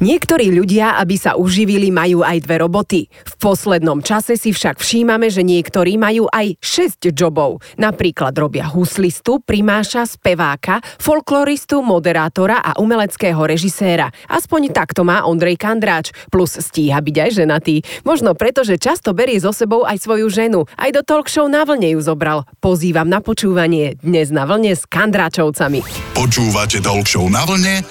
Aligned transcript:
Niektorí 0.00 0.48
ľudia, 0.48 0.96
aby 0.96 1.20
sa 1.20 1.36
uživili, 1.36 1.92
majú 1.92 2.24
aj 2.24 2.48
dve 2.48 2.56
roboty. 2.64 3.00
V 3.12 3.34
poslednom 3.36 4.00
čase 4.00 4.40
si 4.40 4.48
však 4.48 4.80
všímame, 4.80 5.28
že 5.28 5.44
niektorí 5.44 6.00
majú 6.00 6.24
aj 6.32 6.56
6 6.56 7.12
jobov. 7.12 7.60
Napríklad 7.76 8.32
robia 8.32 8.64
huslistu, 8.64 9.44
primáša, 9.44 10.08
speváka, 10.08 10.80
folkloristu, 10.96 11.84
moderátora 11.84 12.64
a 12.64 12.80
umeleckého 12.80 13.44
režiséra. 13.44 14.08
Aspoň 14.24 14.72
takto 14.72 15.04
má 15.04 15.28
Ondrej 15.28 15.60
Kandráč, 15.60 16.16
plus 16.32 16.56
stíha 16.56 16.96
byť 17.04 17.16
aj 17.20 17.30
ženatý. 17.44 17.84
Možno 18.00 18.32
preto, 18.32 18.64
že 18.64 18.80
často 18.80 19.12
berie 19.12 19.36
so 19.36 19.52
sebou 19.52 19.84
aj 19.84 20.00
svoju 20.00 20.32
ženu. 20.32 20.64
Aj 20.80 20.88
do 20.96 21.04
talk 21.04 21.28
show 21.28 21.44
na 21.44 21.68
vlne 21.68 21.92
ju 21.92 22.00
zobral. 22.00 22.48
Pozývam 22.64 23.12
na 23.12 23.20
počúvanie 23.20 24.00
dnes 24.00 24.32
na 24.32 24.48
vlne 24.48 24.72
s 24.72 24.88
Kandráčovcami. 24.88 25.84
Počúvate 26.16 26.80
talk 26.80 27.04
show 27.04 27.28
na 27.28 27.44
vlne 27.44 27.84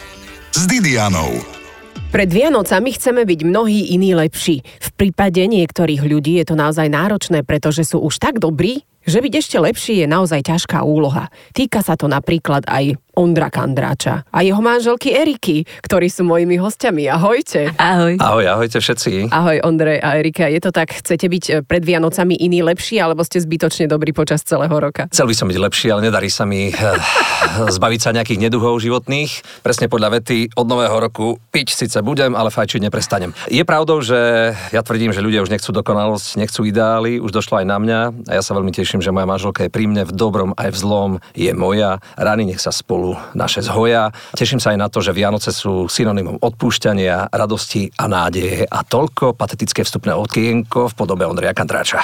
s 0.58 0.66
Didianou. 0.66 1.59
Pred 2.10 2.34
Vianocami 2.34 2.90
chceme 2.98 3.22
byť 3.22 3.46
mnohí 3.46 3.94
iní 3.94 4.18
lepší. 4.18 4.66
V 4.66 4.90
prípade 4.98 5.46
niektorých 5.46 6.02
ľudí 6.02 6.42
je 6.42 6.50
to 6.50 6.58
naozaj 6.58 6.90
náročné, 6.90 7.46
pretože 7.46 7.86
sú 7.86 8.02
už 8.02 8.18
tak 8.18 8.42
dobrí, 8.42 8.82
že 9.06 9.24
byť 9.24 9.34
ešte 9.36 9.58
lepší 9.60 9.94
je 10.04 10.08
naozaj 10.08 10.48
ťažká 10.48 10.84
úloha. 10.84 11.32
Týka 11.56 11.84
sa 11.84 11.96
to 11.96 12.10
napríklad 12.12 12.68
aj 12.68 13.00
Ondra 13.20 13.52
Kandráča 13.52 14.24
a 14.32 14.40
jeho 14.40 14.64
manželky 14.64 15.12
Eriky, 15.12 15.68
ktorí 15.84 16.08
sú 16.08 16.24
mojimi 16.24 16.56
hostiami. 16.56 17.12
Ahojte. 17.12 17.76
Ahoj. 17.76 18.16
Ahoj, 18.16 18.46
ahojte 18.48 18.80
všetci. 18.80 19.28
Ahoj 19.28 19.60
Ondrej 19.68 20.00
a 20.00 20.16
Erika. 20.16 20.48
Je 20.48 20.64
to 20.64 20.72
tak, 20.72 20.96
chcete 20.96 21.28
byť 21.28 21.44
eh, 21.52 21.54
pred 21.60 21.84
Vianocami 21.84 22.40
iní 22.40 22.64
lepší, 22.64 23.04
alebo 23.04 23.28
ste 23.28 23.44
zbytočne 23.44 23.92
dobrí 23.92 24.16
počas 24.16 24.40
celého 24.48 24.72
roka? 24.72 25.12
Chcel 25.12 25.28
by 25.28 25.36
som 25.36 25.52
byť 25.52 25.60
lepší, 25.60 25.88
ale 25.92 26.08
nedarí 26.08 26.32
sa 26.32 26.48
mi 26.48 26.72
eh, 26.72 26.76
zbaviť 27.76 28.00
sa 28.00 28.16
nejakých 28.16 28.40
neduhov 28.40 28.80
životných. 28.80 29.62
Presne 29.68 29.92
podľa 29.92 30.24
vety 30.24 30.56
od 30.56 30.66
nového 30.66 30.96
roku 30.96 31.44
piť 31.52 31.76
síce 31.76 32.00
budem, 32.00 32.40
ale 32.40 32.56
fajčiť 32.56 32.80
neprestanem. 32.88 33.36
Je 33.52 33.68
pravdou, 33.68 34.00
že 34.00 34.56
ja 34.72 34.80
tvrdím, 34.80 35.12
že 35.12 35.20
ľudia 35.20 35.44
už 35.44 35.52
nechcú 35.52 35.76
dokonalosť, 35.76 36.40
nechcú 36.40 36.64
ideály, 36.64 37.20
už 37.20 37.36
došlo 37.36 37.60
aj 37.60 37.68
na 37.68 37.78
mňa 37.84 38.00
a 38.32 38.40
ja 38.40 38.42
sa 38.42 38.56
veľmi 38.56 38.72
teším, 38.72 38.89
že 38.98 39.14
moja 39.14 39.30
manželka 39.30 39.62
je 39.62 39.70
pri 39.70 39.86
mne 39.86 40.10
v 40.10 40.14
dobrom 40.18 40.58
aj 40.58 40.74
v 40.74 40.78
zlom, 40.82 41.12
je 41.38 41.54
moja. 41.54 42.02
Rany 42.18 42.50
nech 42.50 42.58
sa 42.58 42.74
spolu 42.74 43.14
naše 43.38 43.62
zhoja. 43.62 44.10
Teším 44.34 44.58
sa 44.58 44.74
aj 44.74 44.80
na 44.82 44.90
to, 44.90 45.06
že 45.06 45.14
Vianoce 45.14 45.54
sú 45.54 45.86
synonymom 45.86 46.42
odpúšťania, 46.42 47.30
radosti 47.30 47.94
a 47.94 48.10
nádeje 48.10 48.66
a 48.66 48.82
toľko 48.82 49.38
patetické 49.38 49.86
vstupné 49.86 50.18
okienko 50.18 50.90
v 50.90 50.98
podobe 50.98 51.30
Ondreja 51.30 51.54
Kandráča. 51.54 52.02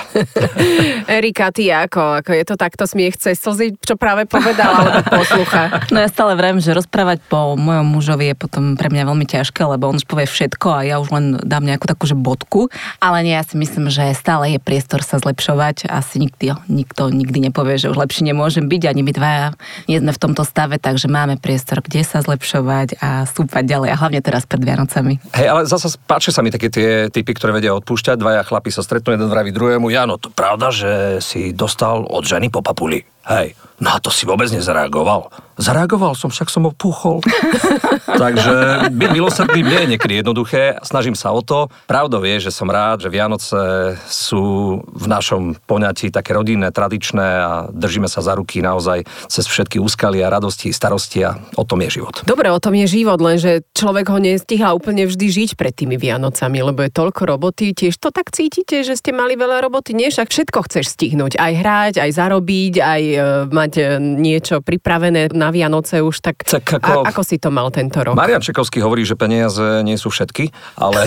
Erika, 1.17 1.49
ty 1.49 1.73
ako? 1.73 2.21
Ako 2.21 2.31
je 2.37 2.45
to 2.45 2.55
takto 2.59 2.85
smiech 2.85 3.17
cez 3.17 3.41
slzy, 3.41 3.73
čo 3.81 3.97
práve 3.97 4.29
povedala, 4.29 4.85
alebo 4.85 5.01
poslucha? 5.23 5.63
No 5.95 6.03
ja 6.03 6.11
stále 6.11 6.35
vrem, 6.35 6.59
že 6.59 6.75
rozprávať 6.75 7.23
po 7.31 7.55
mojom 7.55 7.87
mužovi 7.87 8.33
je 8.33 8.35
potom 8.35 8.75
pre 8.75 8.91
mňa 8.91 9.07
veľmi 9.07 9.23
ťažké, 9.23 9.63
lebo 9.63 9.87
on 9.87 9.95
už 9.95 10.03
povie 10.03 10.27
všetko 10.27 10.67
a 10.67 10.79
ja 10.83 10.99
už 10.99 11.07
len 11.13 11.39
dám 11.39 11.63
nejakú 11.63 11.87
takú 11.87 12.03
že 12.03 12.17
bodku. 12.17 12.67
Ale 12.99 13.23
nie, 13.23 13.31
ja 13.31 13.45
si 13.45 13.55
myslím, 13.55 13.87
že 13.87 14.11
stále 14.17 14.51
je 14.51 14.59
priestor 14.59 15.05
sa 15.05 15.21
zlepšovať. 15.21 15.87
Asi 15.87 16.19
nikdy, 16.19 16.57
nikto 16.75 17.13
nikdy 17.13 17.47
nepovie, 17.47 17.77
že 17.77 17.93
už 17.93 17.97
lepšie 18.01 18.25
nemôžem 18.25 18.65
byť, 18.65 18.83
ani 18.89 19.01
my 19.05 19.11
dvaja 19.13 19.45
nie 19.85 20.01
sme 20.01 20.11
v 20.11 20.19
tomto 20.19 20.43
stave, 20.43 20.75
tak 20.81 20.95
takže 20.95 21.11
máme 21.11 21.35
priestor, 21.35 21.83
kde 21.83 22.07
sa 22.07 22.23
zlepšovať 22.23 23.03
a 23.03 23.27
stúpať 23.27 23.67
ďalej 23.67 23.89
a 23.91 23.99
hlavne 23.99 24.23
teraz 24.23 24.47
pred 24.47 24.63
Vianocami. 24.63 25.19
Hej, 25.35 25.47
ale 25.51 25.67
zase 25.67 25.99
páčia 26.07 26.31
sa 26.31 26.39
mi 26.39 26.47
také 26.47 26.71
tie 26.71 27.11
typy, 27.11 27.35
ktoré 27.35 27.51
vedia 27.51 27.75
odpúšťať. 27.75 28.15
Dvaja 28.15 28.47
chlapi 28.47 28.71
sa 28.71 28.79
stretnú, 28.79 29.11
jeden 29.11 29.27
vraví 29.27 29.51
druhému, 29.51 29.91
Jano, 29.91 30.15
to 30.15 30.31
pravda, 30.31 30.71
že 30.71 31.19
si 31.19 31.51
dostal 31.51 32.07
od 32.07 32.23
ženy 32.23 32.47
po 32.47 32.63
papuli. 32.63 33.03
Hej, 33.25 33.57
no 33.81 33.89
a 33.89 33.97
to 33.97 34.13
si 34.13 34.29
vôbec 34.29 34.49
nezareagoval. 34.53 35.33
Zareagoval 35.55 36.19
som, 36.19 36.27
však 36.27 36.51
som 36.51 36.67
ho 36.67 36.71
púchol. 36.75 37.23
Takže 38.21 38.87
byť 38.91 39.09
milosrdný 39.15 39.63
nie 39.63 39.79
je 39.87 39.91
niekedy 39.95 40.13
jednoduché, 40.19 40.77
snažím 40.83 41.15
sa 41.15 41.31
o 41.31 41.39
to. 41.39 41.71
Pravdou 41.87 42.19
je, 42.27 42.43
že 42.43 42.51
som 42.51 42.67
rád, 42.67 43.07
že 43.07 43.09
Vianoce 43.09 43.95
sú 44.03 44.77
v 44.83 45.05
našom 45.07 45.55
poňatí 45.63 46.11
také 46.11 46.35
rodinné, 46.35 46.75
tradičné 46.75 47.27
a 47.39 47.51
držíme 47.71 48.11
sa 48.11 48.19
za 48.19 48.35
ruky 48.35 48.59
naozaj 48.59 49.07
cez 49.31 49.47
všetky 49.47 49.79
úskalia, 49.79 50.27
radosti, 50.27 50.75
starosti 50.75 51.23
a 51.23 51.39
o 51.55 51.63
tom 51.63 51.79
je 51.87 52.03
život. 52.03 52.19
Dobre, 52.27 52.51
o 52.51 52.59
tom 52.59 52.75
je 52.75 52.87
život, 52.91 53.17
lenže 53.23 53.63
človek 53.71 54.11
ho 54.11 54.19
nestihla 54.19 54.75
úplne 54.75 55.07
vždy 55.07 55.27
žiť 55.31 55.49
pred 55.55 55.71
tými 55.71 55.95
Vianocami, 55.95 56.59
lebo 56.67 56.83
je 56.83 56.91
toľko 56.91 57.31
roboty. 57.31 57.71
Tiež 57.71 57.95
to 57.95 58.11
tak 58.11 58.35
cítite, 58.35 58.83
že 58.83 58.99
ste 58.99 59.15
mali 59.15 59.39
veľa 59.39 59.63
roboty? 59.63 59.95
Nie, 59.95 60.11
však 60.11 60.27
všetko 60.27 60.67
chceš 60.67 60.91
stihnúť. 60.99 61.39
Aj 61.39 61.55
hrať, 61.55 62.03
aj 62.03 62.11
zarobiť, 62.11 62.73
aj 62.83 63.01
mať 63.49 63.73
e, 63.77 63.83
niečo 63.99 64.59
pripravené 64.59 65.31
na 65.31 65.49
Vianoce 65.53 66.01
už, 66.01 66.21
tak, 66.23 66.43
tak 66.43 66.65
ako, 66.65 67.05
a, 67.05 67.11
ako 67.11 67.21
si 67.21 67.37
to 67.37 67.49
mal 67.53 67.69
tento 67.69 68.01
rok? 68.01 68.17
Marian 68.17 68.41
Čekovský 68.41 68.81
hovorí, 68.81 69.05
že 69.05 69.17
peniaze 69.19 69.83
nie 69.83 69.95
sú 69.95 70.11
všetky, 70.11 70.49
ale 70.79 71.05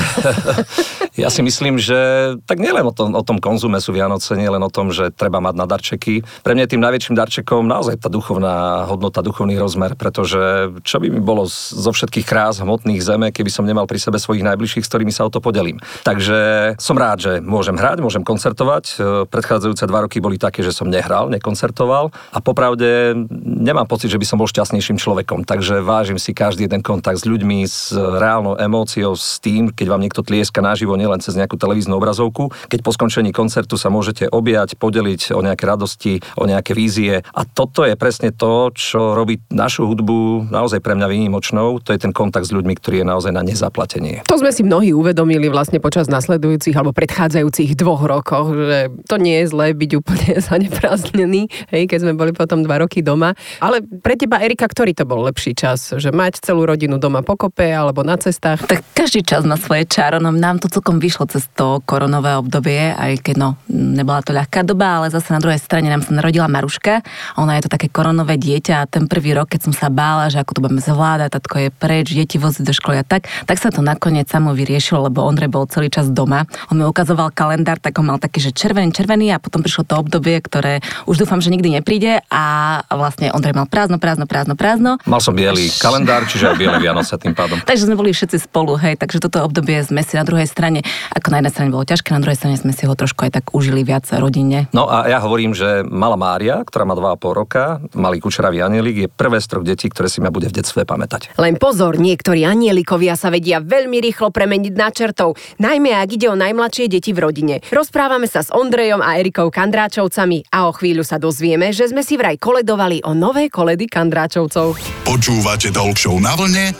ja 1.23 1.29
si 1.29 1.41
myslím, 1.43 1.77
že 1.77 1.99
tak 2.47 2.63
nielen 2.63 2.87
o 2.87 2.95
tom, 2.95 3.15
o 3.17 3.25
tom 3.25 3.43
konzume 3.43 3.83
sú 3.83 3.91
Vianoce, 3.93 4.39
nielen 4.39 4.63
o 4.63 4.71
tom, 4.71 4.95
že 4.95 5.11
treba 5.11 5.43
mať 5.43 5.55
na 5.59 5.67
darčeky. 5.67 6.23
Pre 6.47 6.53
mňa 6.55 6.71
tým 6.71 6.83
najväčším 6.83 7.19
darčekom 7.19 7.67
naozaj 7.67 7.99
tá 7.99 8.09
duchovná 8.09 8.87
hodnota, 8.87 9.21
duchovný 9.21 9.59
rozmer, 9.59 9.99
pretože 9.99 10.71
čo 10.87 11.03
by 11.03 11.11
mi 11.11 11.21
bolo 11.21 11.45
zo 11.51 11.91
všetkých 11.91 12.25
krás 12.25 12.63
hmotných 12.63 13.03
zeme, 13.03 13.29
keby 13.35 13.51
som 13.51 13.67
nemal 13.67 13.91
pri 13.91 13.99
sebe 13.99 14.23
svojich 14.23 14.47
najbližších, 14.47 14.85
s 14.87 14.91
ktorými 14.91 15.11
sa 15.11 15.27
o 15.27 15.33
to 15.33 15.43
podelím. 15.43 15.83
Takže 16.07 16.39
som 16.79 16.95
rád, 16.95 17.19
že 17.19 17.33
môžem 17.43 17.75
hrať, 17.75 17.99
môžem 17.99 18.23
koncertovať. 18.23 18.99
Predchádzajúce 19.27 19.85
dva 19.91 20.07
roky 20.07 20.23
boli 20.23 20.39
také, 20.39 20.63
že 20.63 20.71
som 20.71 20.87
nehral, 20.87 21.27
nekoncertoval 21.35 21.98
a 22.07 22.39
popravde 22.39 23.19
nemám 23.43 23.91
pocit, 23.91 24.15
že 24.15 24.21
by 24.21 24.27
som 24.27 24.39
bol 24.39 24.47
šťastnejším 24.47 25.01
človekom. 25.03 25.43
Takže 25.43 25.83
vážim 25.83 26.23
si 26.23 26.31
každý 26.31 26.71
jeden 26.71 26.85
kontakt 26.87 27.19
s 27.19 27.27
ľuďmi, 27.27 27.67
s 27.67 27.91
reálnou 27.97 28.55
emóciou, 28.61 29.19
s 29.19 29.43
tým, 29.43 29.75
keď 29.75 29.87
vám 29.91 30.03
niekto 30.05 30.23
tlieska 30.23 30.63
naživo, 30.63 30.95
nielen 30.95 31.19
cez 31.19 31.35
nejakú 31.35 31.59
televíznu 31.59 31.99
obrazovku. 31.99 32.55
Keď 32.71 32.81
po 32.85 32.95
skončení 32.95 33.35
koncertu 33.35 33.75
sa 33.75 33.91
môžete 33.91 34.31
objať, 34.31 34.79
podeliť 34.79 35.35
o 35.35 35.41
nejaké 35.43 35.65
radosti, 35.67 36.23
o 36.39 36.47
nejaké 36.47 36.77
vízie. 36.79 37.27
A 37.35 37.43
toto 37.43 37.83
je 37.83 37.99
presne 37.99 38.31
to, 38.31 38.71
čo 38.77 39.17
robí 39.17 39.43
našu 39.51 39.89
hudbu 39.89 40.53
naozaj 40.53 40.85
pre 40.85 40.95
mňa 40.95 41.09
výnimočnou. 41.09 41.81
To 41.83 41.91
je 41.91 41.99
ten 41.99 42.13
kontakt 42.15 42.47
s 42.47 42.53
ľuďmi, 42.53 42.77
ktorý 42.77 43.03
je 43.03 43.07
naozaj 43.09 43.33
na 43.33 43.43
nezaplatenie. 43.43 44.29
To 44.29 44.37
sme 44.37 44.53
si 44.53 44.63
mnohí 44.63 44.93
uvedomili 44.93 45.49
vlastne 45.49 45.81
počas 45.81 46.07
nasledujúcich 46.13 46.77
alebo 46.77 46.93
predchádzajúcich 46.93 47.75
dvoch 47.79 48.05
rokoch, 48.05 48.53
že 48.53 48.79
to 49.09 49.17
nie 49.17 49.41
je 49.43 49.47
zlé 49.49 49.73
byť 49.73 49.91
úplne 49.97 50.31
zaneprázdnený, 50.49 51.49
hej, 51.73 51.85
keď 51.89 52.05
sme 52.05 52.13
boli 52.13 52.37
potom 52.37 52.61
dva 52.61 52.85
roky 52.85 53.01
doma. 53.01 53.33
Ale 53.65 53.81
pre 53.81 54.15
teba, 54.15 54.39
Erika, 54.45 54.69
ktorý 54.69 54.93
to 54.93 55.09
bol 55.09 55.25
lepší 55.25 55.57
čas? 55.57 55.97
Že 55.97 56.13
mať 56.13 56.45
celú 56.45 56.69
rodinu 56.69 57.01
doma 57.01 57.25
pokope 57.25 57.65
alebo 57.65 58.05
na 58.05 58.21
cestách? 58.21 58.69
Tak 58.69 58.85
každý 58.93 59.25
čas 59.25 59.49
má 59.49 59.57
svoje 59.57 59.89
čaro. 59.89 60.21
No, 60.21 60.29
nám 60.29 60.61
to 60.61 60.69
celkom 60.69 61.01
vyšlo 61.01 61.25
cez 61.33 61.49
to 61.57 61.81
koronové 61.89 62.37
obdobie, 62.37 62.93
aj 62.93 63.25
keď 63.25 63.35
no, 63.41 63.49
nebola 63.73 64.21
to 64.21 64.37
ľahká 64.37 64.63
doba, 64.63 65.01
ale 65.01 65.09
zase 65.09 65.33
na 65.33 65.41
druhej 65.41 65.59
strane 65.59 65.89
nám 65.89 66.05
sa 66.05 66.13
narodila 66.13 66.51
Maruška. 66.51 67.01
Ona 67.41 67.57
je 67.57 67.65
to 67.65 67.73
také 67.73 67.89
koronové 67.89 68.37
dieťa 68.37 68.85
a 68.85 68.89
ten 68.91 69.09
prvý 69.09 69.33
rok, 69.33 69.49
keď 69.49 69.71
som 69.71 69.75
sa 69.75 69.89
bála, 69.89 70.29
že 70.29 70.43
ako 70.45 70.59
to 70.59 70.61
budeme 70.61 70.83
zvládať, 70.85 71.33
tatko 71.33 71.57
je 71.65 71.69
preč, 71.73 72.13
deti 72.13 72.37
voziť 72.37 72.65
do 72.67 72.75
školy 72.77 73.01
a 73.01 73.05
tak, 73.07 73.31
tak 73.49 73.57
sa 73.57 73.73
to 73.73 73.81
nakoniec 73.81 74.29
samo 74.29 74.53
vyriešilo, 74.53 75.09
lebo 75.09 75.25
Ondrej 75.25 75.49
bol 75.49 75.65
celý 75.71 75.89
čas 75.89 76.11
doma. 76.13 76.45
On 76.69 76.77
mi 76.77 76.85
ukazoval 76.85 77.33
kalendár, 77.33 77.81
tak 77.81 77.97
on 77.97 78.11
mal 78.11 78.19
taký, 78.19 78.43
že 78.43 78.51
červený, 78.53 78.93
červený 78.93 79.33
a 79.33 79.39
potom 79.39 79.63
prišlo 79.63 79.87
to 79.87 79.95
obdobie, 79.97 80.37
ktoré 80.43 80.85
už 81.07 81.23
dúfam, 81.25 81.39
že 81.39 81.55
nikdy 81.55 81.78
nepríde 81.79 82.21
a 82.29 82.45
vlastne 82.91 83.31
Ondrej 83.31 83.55
mal 83.55 83.71
prázdno, 83.71 84.03
prázdno, 84.03 84.27
prázdno, 84.27 84.55
prázdno. 84.59 84.91
Mal 85.07 85.21
som 85.23 85.33
biely 85.33 85.71
kalendár, 85.79 86.27
čiže 86.27 86.53
aj 86.53 86.57
biele 86.59 86.79
Vianoce 86.83 87.15
tým 87.17 87.33
pádom. 87.33 87.63
takže 87.69 87.87
sme 87.87 87.97
boli 87.97 88.11
všetci 88.11 88.51
spolu, 88.51 88.75
hej, 88.77 88.99
takže 88.99 89.23
toto 89.23 89.43
obdobie 89.47 89.79
sme 89.87 90.03
si 90.03 90.19
na 90.19 90.27
druhej 90.27 90.51
strane, 90.51 90.83
ako 91.15 91.31
na 91.31 91.37
jednej 91.41 91.53
strane 91.55 91.71
bolo 91.71 91.85
ťažké, 91.87 92.09
na 92.13 92.23
druhej 92.23 92.39
strane 92.39 92.57
sme 92.59 92.75
si 92.75 92.85
ho 92.85 92.95
trošku 92.95 93.25
aj 93.25 93.41
tak 93.41 93.45
užili 93.55 93.87
viac 93.87 94.05
rodinne. 94.11 94.67
No 94.75 94.91
a 94.91 95.07
ja 95.07 95.23
hovorím, 95.23 95.55
že 95.55 95.87
malá 95.87 96.19
Mária, 96.19 96.61
ktorá 96.67 96.83
má 96.83 96.99
2,5 96.99 97.41
roka, 97.41 97.79
malý 97.95 98.19
kučeravý 98.19 98.61
anielik, 98.65 98.97
je 99.07 99.09
prvé 99.09 99.39
z 99.39 99.47
troch 99.47 99.65
detí, 99.65 99.87
ktoré 99.87 100.11
si 100.11 100.19
ma 100.19 100.35
bude 100.35 100.51
v 100.51 100.57
detstve 100.59 100.83
pamätať. 100.83 101.39
Len 101.39 101.55
pozor, 101.61 101.97
niektorí 102.01 102.43
anielikovia 102.43 103.15
sa 103.15 103.31
vedia 103.31 103.63
veľmi 103.63 104.03
rýchlo 104.03 104.35
premeniť 104.35 104.75
na 104.75 104.89
čertov, 104.91 105.39
najmä 105.63 105.95
ak 105.95 106.09
ide 106.19 106.27
o 106.33 106.37
najmladšie 106.37 106.91
deti 106.91 107.15
v 107.15 107.23
rodine. 107.23 107.55
Rozprávame 107.71 108.27
sa 108.27 108.43
s 108.43 108.51
Ondrejom 108.51 109.05
a 109.05 109.21
Erikou 109.21 109.53
Kandráčovcami 109.53 110.49
a 110.51 110.67
o 110.67 110.73
chvíľu 110.75 111.05
sa 111.05 111.21
dozvieme, 111.21 111.68
že 111.73 111.91
sme 111.91 112.03
si 112.05 112.17
vraj 112.17 112.37
koledovali 112.41 113.05
o 113.05 113.13
nové 113.13 113.53
koledy 113.53 113.89
Kandráčovcov. 113.89 114.81
Počúvate 115.05 115.69
Talk 115.73 115.97
na 116.21 116.33
vlne 116.37 116.73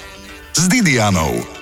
s 0.53 0.63
Didianou. 0.67 1.59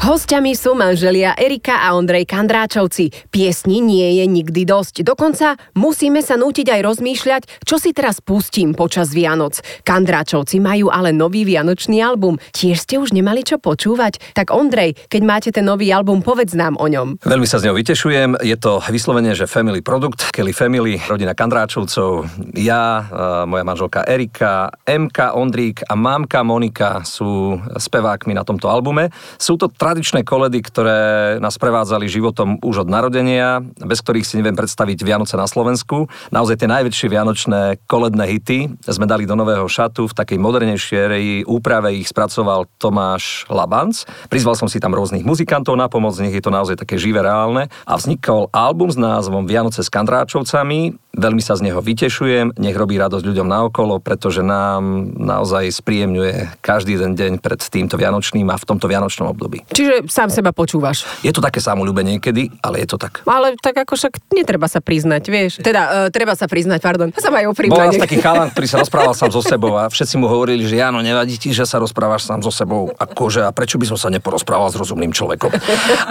Hostiami 0.00 0.56
sú 0.56 0.72
manželia 0.72 1.36
Erika 1.36 1.84
a 1.84 1.92
Ondrej 1.92 2.24
Kandráčovci. 2.24 3.12
Piesni 3.28 3.84
nie 3.84 4.16
je 4.16 4.24
nikdy 4.24 4.64
dosť. 4.64 5.04
Dokonca 5.04 5.60
musíme 5.76 6.24
sa 6.24 6.40
nútiť 6.40 6.72
aj 6.72 6.80
rozmýšľať, 6.80 7.42
čo 7.68 7.76
si 7.76 7.92
teraz 7.92 8.24
pustím 8.24 8.72
počas 8.72 9.12
Vianoc. 9.12 9.60
Kandráčovci 9.84 10.56
majú 10.56 10.88
ale 10.88 11.12
nový 11.12 11.44
vianočný 11.44 12.00
album. 12.00 12.40
Tiež 12.48 12.80
ste 12.80 12.96
už 12.96 13.12
nemali 13.12 13.44
čo 13.44 13.60
počúvať? 13.60 14.32
Tak 14.32 14.56
Ondrej, 14.56 14.96
keď 15.12 15.20
máte 15.20 15.52
ten 15.52 15.68
nový 15.68 15.92
album, 15.92 16.24
povedz 16.24 16.56
nám 16.56 16.80
o 16.80 16.88
ňom. 16.88 17.20
Veľmi 17.20 17.44
sa 17.44 17.60
z 17.60 17.68
neho 17.68 17.76
vytešujem. 17.76 18.40
Je 18.40 18.56
to 18.56 18.80
vyslovene, 18.88 19.36
že 19.36 19.44
family 19.44 19.84
produkt, 19.84 20.32
Kelly 20.32 20.56
Family, 20.56 20.96
rodina 21.12 21.36
Kandráčovcov. 21.36 22.24
Ja, 22.56 23.04
moja 23.44 23.68
manželka 23.68 24.08
Erika, 24.08 24.72
MK 24.88 25.36
Ondrík 25.36 25.84
a 25.84 25.92
mamka 25.92 26.40
Monika 26.40 27.04
sú 27.04 27.60
spevákmi 27.76 28.32
na 28.32 28.48
tomto 28.48 28.64
albume. 28.72 29.12
Sú 29.36 29.60
to 29.60 29.68
tradičné 29.90 30.22
koledy, 30.22 30.62
ktoré 30.62 31.00
nás 31.42 31.58
prevádzali 31.58 32.06
životom 32.06 32.62
už 32.62 32.86
od 32.86 32.88
narodenia, 32.88 33.58
bez 33.82 33.98
ktorých 33.98 34.22
si 34.22 34.38
neviem 34.38 34.54
predstaviť 34.54 35.02
Vianoce 35.02 35.34
na 35.34 35.50
Slovensku. 35.50 36.06
Naozaj 36.30 36.62
tie 36.62 36.70
najväčšie 36.70 37.10
vianočné 37.10 37.60
koledné 37.90 38.24
hity 38.30 38.70
sme 38.86 39.10
dali 39.10 39.26
do 39.26 39.34
nového 39.34 39.66
šatu 39.66 40.06
v 40.06 40.14
takej 40.14 40.38
modernejšej 40.38 41.42
úprave 41.50 41.98
ich 41.98 42.06
spracoval 42.06 42.70
Tomáš 42.78 43.50
Labanc. 43.50 44.06
Prizval 44.30 44.54
som 44.54 44.70
si 44.70 44.78
tam 44.78 44.94
rôznych 44.94 45.26
muzikantov 45.26 45.74
na 45.74 45.90
pomoc, 45.90 46.14
nech 46.22 46.38
je 46.38 46.44
to 46.44 46.54
naozaj 46.54 46.78
také 46.78 46.94
živé, 46.94 47.26
reálne. 47.26 47.66
A 47.82 47.98
vznikol 47.98 48.46
album 48.54 48.94
s 48.94 48.96
názvom 48.96 49.50
Vianoce 49.50 49.82
s 49.82 49.90
Kandráčovcami. 49.90 51.09
Veľmi 51.10 51.42
sa 51.42 51.58
z 51.58 51.66
neho 51.66 51.82
vytešujem, 51.82 52.54
nech 52.54 52.76
robí 52.78 52.94
radosť 52.94 53.26
ľuďom 53.26 53.48
naokolo, 53.50 53.98
pretože 53.98 54.46
nám 54.46 55.10
naozaj 55.18 55.74
spríjemňuje 55.74 56.62
každý 56.62 56.94
jeden 56.94 57.18
deň 57.18 57.32
pred 57.42 57.58
týmto 57.58 57.98
Vianočným 57.98 58.46
a 58.46 58.54
v 58.54 58.64
tomto 58.64 58.86
Vianočnom 58.86 59.26
období. 59.26 59.66
Čiže 59.74 60.06
sám 60.06 60.30
seba 60.30 60.54
počúvaš. 60.54 61.02
Je 61.26 61.34
to 61.34 61.42
také 61.42 61.58
samolúbe 61.58 62.06
niekedy, 62.06 62.54
ale 62.62 62.86
je 62.86 62.94
to 62.94 62.96
tak. 62.96 63.26
Ale 63.26 63.58
tak 63.58 63.82
ako 63.82 63.98
však 63.98 64.22
netreba 64.30 64.70
sa 64.70 64.78
priznať, 64.78 65.22
vieš. 65.26 65.52
Teda, 65.58 66.06
uh, 66.06 66.08
treba 66.14 66.38
sa 66.38 66.46
priznať, 66.46 66.78
pardon. 66.78 67.10
Sa 67.18 67.34
majú 67.34 67.50
Bol 67.50 67.58
priznať. 67.58 67.98
raz 67.98 68.04
taký 68.06 68.18
chalan, 68.22 68.48
ktorý 68.54 68.66
sa 68.70 68.78
rozprával 68.78 69.14
sám 69.18 69.34
so 69.34 69.42
sebou 69.42 69.74
a 69.74 69.90
všetci 69.90 70.14
mu 70.14 70.30
hovorili, 70.30 70.62
že 70.62 70.78
Jano, 70.78 71.02
nevadí 71.02 71.36
ti, 71.42 71.50
že 71.50 71.66
sa 71.66 71.82
rozprávaš 71.82 72.30
sám 72.30 72.40
so 72.46 72.54
sebou. 72.54 72.94
Akože, 72.94 73.42
a 73.42 73.50
prečo 73.50 73.82
by 73.82 73.90
som 73.90 73.98
sa 73.98 74.08
neporozprával 74.14 74.70
s 74.70 74.78
rozumným 74.78 75.10
človekom? 75.10 75.50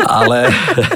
Ale 0.04 0.52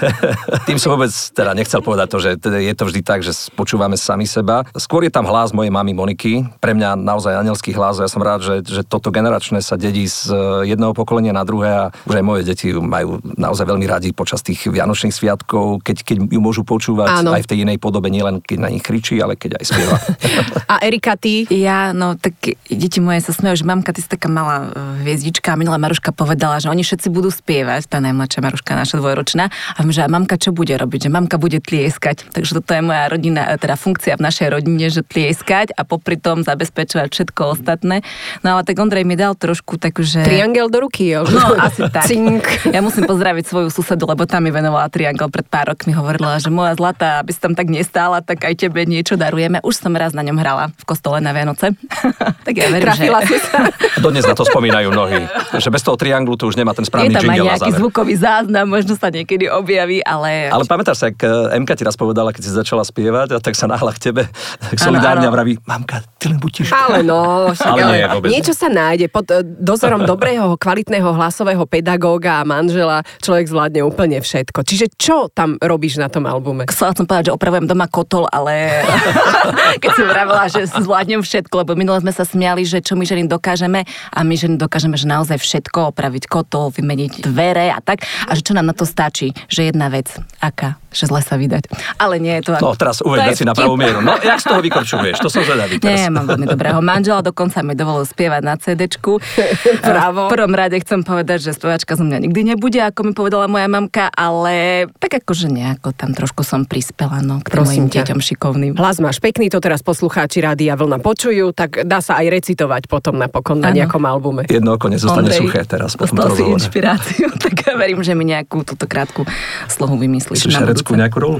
tým 0.67 0.75
som 0.75 0.99
vôbec 0.99 1.09
teda 1.09 1.55
nechcel 1.55 1.79
povedať 1.79 2.07
to, 2.11 2.17
že 2.19 2.29
teda 2.35 2.59
je 2.59 2.73
to 2.75 2.83
vždy 2.83 3.01
tak, 3.01 3.23
že 3.23 3.31
počúvame 3.55 3.92
sami 3.99 4.25
seba. 4.25 4.65
Skôr 4.73 5.05
je 5.05 5.11
tam 5.13 5.27
hlas 5.27 5.53
mojej 5.53 5.69
mamy 5.69 5.93
Moniky, 5.93 6.45
pre 6.57 6.73
mňa 6.73 6.97
naozaj 6.97 7.39
anielský 7.39 7.75
hlas 7.75 8.01
a 8.01 8.05
ja 8.05 8.11
som 8.11 8.23
rád, 8.23 8.41
že, 8.41 8.55
že 8.65 8.81
toto 8.81 9.13
generačné 9.13 9.61
sa 9.61 9.77
dedí 9.77 10.05
z 10.09 10.33
jedného 10.67 10.95
pokolenia 10.95 11.35
na 11.35 11.45
druhé 11.45 11.69
a 11.69 11.83
už 12.09 12.19
aj 12.19 12.25
moje 12.25 12.41
deti 12.47 12.73
majú 12.73 13.21
naozaj 13.37 13.65
veľmi 13.67 13.85
radi 13.85 14.09
počas 14.15 14.41
tých 14.41 14.65
vianočných 14.67 15.13
sviatkov, 15.13 15.83
keď, 15.85 15.97
keď 16.03 16.17
ju 16.29 16.39
môžu 16.41 16.63
počúvať 16.65 17.23
Áno. 17.23 17.35
aj 17.35 17.45
v 17.45 17.49
tej 17.49 17.57
inej 17.67 17.77
podobe, 17.77 18.09
nielen 18.09 18.39
keď 18.41 18.57
na 18.59 18.69
nich 18.71 18.83
kričí, 18.83 19.19
ale 19.19 19.37
keď 19.37 19.61
aj 19.61 19.63
spieva. 19.67 19.97
A 20.73 20.81
Erika, 20.81 21.13
ty? 21.19 21.45
Ja, 21.49 21.93
no 21.93 22.15
tak 22.17 22.33
deti 22.65 22.99
moje 23.03 23.21
sa 23.21 23.31
smejú, 23.35 23.61
že 23.61 23.65
mamka, 23.67 23.93
ty 23.93 24.01
si 24.01 24.09
taká 24.09 24.31
malá 24.31 24.71
e, 24.71 25.05
hviezdička 25.05 25.53
a 25.53 25.59
minulá 25.59 25.77
Maruška 25.77 26.15
povedala, 26.15 26.57
že 26.57 26.71
oni 26.71 26.81
všetci 26.81 27.07
budú 27.11 27.29
spievať, 27.29 27.91
tá 27.91 28.01
najmladšia 28.01 28.41
Maruška, 28.41 28.71
naša 28.73 28.97
dvojročná. 28.97 29.49
A 29.49 29.77
viem, 29.83 29.93
že 29.93 30.01
a 30.01 30.09
mamka 30.09 30.39
čo 30.39 30.55
bude 30.55 30.73
robiť? 30.73 31.07
Že 31.07 31.09
mamka 31.11 31.35
bude 31.37 31.59
tlieskať. 31.59 32.31
Takže 32.31 32.63
toto 32.63 32.71
je 32.73 32.81
moja 32.81 33.11
rodina, 33.11 33.53
e, 33.53 33.59
teda 33.59 33.75
funkcia 33.83 34.15
v 34.15 34.23
našej 34.23 34.47
rodine, 34.55 34.87
že 34.87 35.03
tlieskať 35.03 35.75
a 35.75 35.83
popri 35.83 36.15
tom 36.15 36.47
zabezpečovať 36.47 37.11
všetko 37.11 37.41
ostatné. 37.59 37.99
No 38.47 38.55
ale 38.55 38.63
tak 38.63 38.79
Ondrej 38.79 39.03
mi 39.03 39.19
dal 39.19 39.35
trošku 39.35 39.75
takú, 39.75 40.07
že... 40.07 40.23
Triangel 40.23 40.71
do 40.71 40.87
ruky, 40.87 41.11
jo. 41.11 41.27
No, 41.27 41.59
asi 41.59 41.83
tak. 41.95 42.07
Cink. 42.07 42.71
Ja 42.71 42.79
musím 42.79 43.03
pozdraviť 43.03 43.43
svoju 43.43 43.67
susedu, 43.67 44.07
lebo 44.07 44.23
tam 44.23 44.47
mi 44.47 44.55
venovala 44.55 44.87
triangel 44.87 45.27
pred 45.27 45.43
pár 45.43 45.75
rokmi. 45.75 45.91
Hovorila, 45.91 46.39
že 46.39 46.47
moja 46.47 46.79
zlatá, 46.79 47.19
aby 47.19 47.35
si 47.35 47.43
tam 47.43 47.51
tak 47.51 47.67
nestála, 47.67 48.23
tak 48.23 48.47
aj 48.47 48.55
tebe 48.55 48.87
niečo 48.87 49.19
darujeme. 49.19 49.59
Už 49.67 49.75
som 49.75 49.91
raz 49.91 50.15
na 50.15 50.23
ňom 50.23 50.39
hrala 50.39 50.71
v 50.71 50.83
kostole 50.87 51.19
na 51.19 51.35
Vianoce. 51.35 51.75
tak 52.47 52.53
ja 52.55 52.71
verím, 52.71 52.87
Trafila 52.87 53.19
že... 53.27 53.35
si 53.35 53.37
sa. 53.43 53.67
Dodnes 53.99 54.23
na 54.23 54.35
to 54.37 54.47
spomínajú 54.47 54.93
mnohí, 54.93 55.27
že 55.59 55.69
bez 55.73 55.83
toho 55.83 55.99
trianglu 55.99 56.39
to 56.39 56.47
už 56.47 56.55
nemá 56.55 56.71
ten 56.71 56.85
Je 56.85 56.89
správny 56.93 57.13
tam 57.15 57.27
aj 57.27 57.39
nejaký 57.41 57.71
záver. 57.71 57.79
zvukový 57.81 58.15
záznam, 58.15 58.65
možno 58.69 58.93
sa 58.95 59.09
niekedy 59.11 59.49
objaví, 59.49 59.99
ale... 60.05 60.53
Ale 60.53 60.63
pamätáš 60.63 61.03
sa, 61.03 61.05
ak 61.09 61.19
eh, 61.19 61.57
Emka 61.57 61.73
ti 61.73 61.83
raz 61.83 61.97
povedala, 61.97 62.29
keď 62.31 62.41
si 62.45 62.51
začala 62.53 62.83
spievať, 62.85 63.35
a 63.35 63.39
tak 63.41 63.57
sa 63.57 63.65
náhla 63.73 63.91
k 63.97 63.99
tebe 64.09 64.23
tak 64.61 64.77
solidárne 64.77 65.25
áno. 65.25 65.33
a 65.33 65.35
vraví, 65.35 65.53
mamka, 65.65 66.05
ty 66.21 66.29
len 66.29 66.37
buď 66.37 66.51
ticho. 66.53 66.71
Ale 66.77 67.01
no, 67.01 67.49
však, 67.49 67.73
Ale 67.73 67.81
nie, 67.89 68.05
vôbec 68.05 68.29
nie. 68.29 68.33
niečo 68.37 68.53
sa 68.53 68.69
nájde. 68.69 69.09
Pod 69.09 69.25
eh, 69.33 69.41
dozorom 69.41 70.05
dobrého, 70.11 70.53
kvalitného 70.61 71.09
hlasového 71.17 71.65
pedagóga 71.65 72.41
a 72.41 72.43
manžela 72.45 73.01
človek 73.25 73.49
zvládne 73.49 73.81
úplne 73.81 74.21
všetko. 74.21 74.61
Čiže 74.61 74.85
čo 74.93 75.33
tam 75.33 75.57
robíš 75.57 75.97
na 75.97 76.07
tom 76.07 76.29
albume? 76.29 76.69
Chcela 76.69 76.93
som 76.93 77.09
povedať, 77.09 77.33
že 77.33 77.35
opravujem 77.35 77.65
doma 77.65 77.89
kotol, 77.89 78.29
ale 78.29 78.85
keď 79.81 79.91
som 79.97 80.05
vravela, 80.05 80.45
že 80.45 80.69
zvládnem 80.69 81.25
všetko, 81.25 81.65
lebo 81.65 81.73
minule 81.73 81.97
sme 82.05 82.13
sa 82.13 82.23
smiali, 82.23 82.61
že 82.61 82.79
čo 82.83 82.93
my 82.93 83.03
ženy 83.09 83.25
dokážeme 83.25 83.81
a 84.13 84.19
my 84.21 84.35
ženy 84.37 84.61
dokážeme, 84.61 84.93
že 84.93 85.09
naozaj 85.09 85.41
všetko, 85.41 85.95
opraviť 85.95 86.29
kotol, 86.29 86.69
vymeniť 86.69 87.25
dvere 87.25 87.73
a 87.73 87.81
tak. 87.81 88.05
A 88.29 88.37
že 88.37 88.45
čo 88.45 88.53
nám 88.53 88.69
na 88.69 88.75
to 88.77 88.85
stačí, 88.85 89.33
že 89.49 89.73
jedna 89.73 89.89
vec, 89.89 90.13
aká, 90.37 90.77
že 90.93 91.09
zle 91.09 91.19
sa 91.19 91.35
vydať. 91.35 91.67
Ale 91.97 92.21
nie 92.21 92.39
je 92.39 92.47
to... 92.47 92.51
No 92.61 92.77
teraz 92.77 93.01
to 93.01 93.09
uveď 93.09 93.19
je 93.19 93.29
veci 93.33 93.43
na 93.43 93.53
pravú 93.57 93.75
mieru. 93.75 93.99
No, 93.99 94.15
jak 94.21 94.39
z 94.39 94.45
toho 94.47 94.61
vykorčuješ? 94.61 95.17
To 95.19 95.29
som 95.29 95.41
zvedavý 95.41 95.81
Nie, 95.81 96.07
teraz. 96.07 96.13
mám 96.13 96.25
veľmi 96.29 96.45
dobrého 96.45 96.79
manžela, 96.79 97.25
dokonca 97.25 97.59
mi 97.65 97.73
dovolil 97.73 98.05
spievať 98.05 98.41
na 98.45 98.55
CD-čku. 98.55 99.17
Bravo. 99.83 100.29
V 100.29 100.33
prvom 100.37 100.53
rade 100.53 100.77
chcem 100.79 101.01
povedať, 101.01 101.49
že 101.49 101.51
spevačka 101.57 101.97
zo 101.97 102.05
mňa 102.05 102.17
nikdy 102.29 102.55
nebude, 102.55 102.79
ako 102.79 102.99
mi 103.09 103.11
povedala 103.11 103.49
moja 103.49 103.65
mamka, 103.65 104.07
ale 104.13 104.85
tak 105.01 105.25
akože 105.25 105.49
nejako 105.49 105.91
tam 105.97 106.13
trošku 106.13 106.45
som 106.45 106.63
prispela, 106.63 107.19
no, 107.25 107.41
k 107.41 107.49
tým 107.49 107.55
Prosím 107.57 107.83
mojim 107.83 107.85
ťa. 107.89 107.99
deťom 108.05 108.19
šikovným. 108.21 108.73
Hlas 108.77 109.01
máš 109.01 109.17
pekný, 109.17 109.49
to 109.49 109.57
teraz 109.57 109.81
poslucháči 109.81 110.39
Rádia 110.45 110.77
Vlna 110.77 111.01
počujú, 111.01 111.49
tak 111.55 111.81
dá 111.83 111.99
sa 111.99 112.21
aj 112.21 112.27
recitovať 112.29 112.85
potom 112.85 113.17
napokon 113.17 113.57
na 113.57 113.73
Áno. 113.73 113.81
nejakom 113.81 114.03
albume. 114.05 114.45
Jedno 114.45 114.77
oko 114.77 114.87
nezostane 114.91 115.31
Ondrej, 115.31 115.39
suché 115.41 115.61
teraz 115.65 115.97
dostal 115.97 116.29
si 116.35 116.43
inšpiráciu, 116.45 117.27
tak 117.43 117.53
verím, 117.73 118.05
že 118.05 118.13
mi 118.13 118.27
nejakú 118.27 118.61
túto 118.67 118.85
krátku 118.85 119.25
slohu 119.65 119.97
vymyslíš 119.97 120.45
Myslíš 120.45 120.59
budúce. 120.91 120.99
nejakú 120.99 121.17
rolu? 121.23 121.39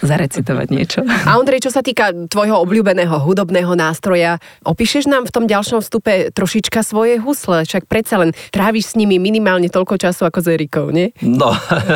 Zarecitovať 0.00 0.66
niečo. 0.68 1.00
A 1.04 1.36
Ondrej, 1.36 1.64
čo 1.64 1.70
sa 1.70 1.80
týka 1.80 2.12
tvojho 2.26 2.56
obľúbeného 2.64 3.20
hudobného 3.20 3.72
nástroja, 3.72 4.40
opíšeš 4.64 5.06
nám 5.06 5.28
v 5.28 5.32
tom 5.32 5.44
ďalšom 5.44 5.80
vstupe 5.80 6.32
trošička 6.32 6.80
svoje 6.80 7.20
husle, 7.20 7.62
však 7.62 7.84
predsa 7.84 8.16
len 8.18 8.30
tráviš 8.48 8.92
s 8.92 8.94
nimi 8.96 9.20
minimálne 9.20 9.68
toľko 9.68 9.96
času 9.96 10.24
ako 10.24 10.38
s 10.40 10.46
Erikou, 10.48 10.86
nie? 10.88 11.12
No, 11.20 11.52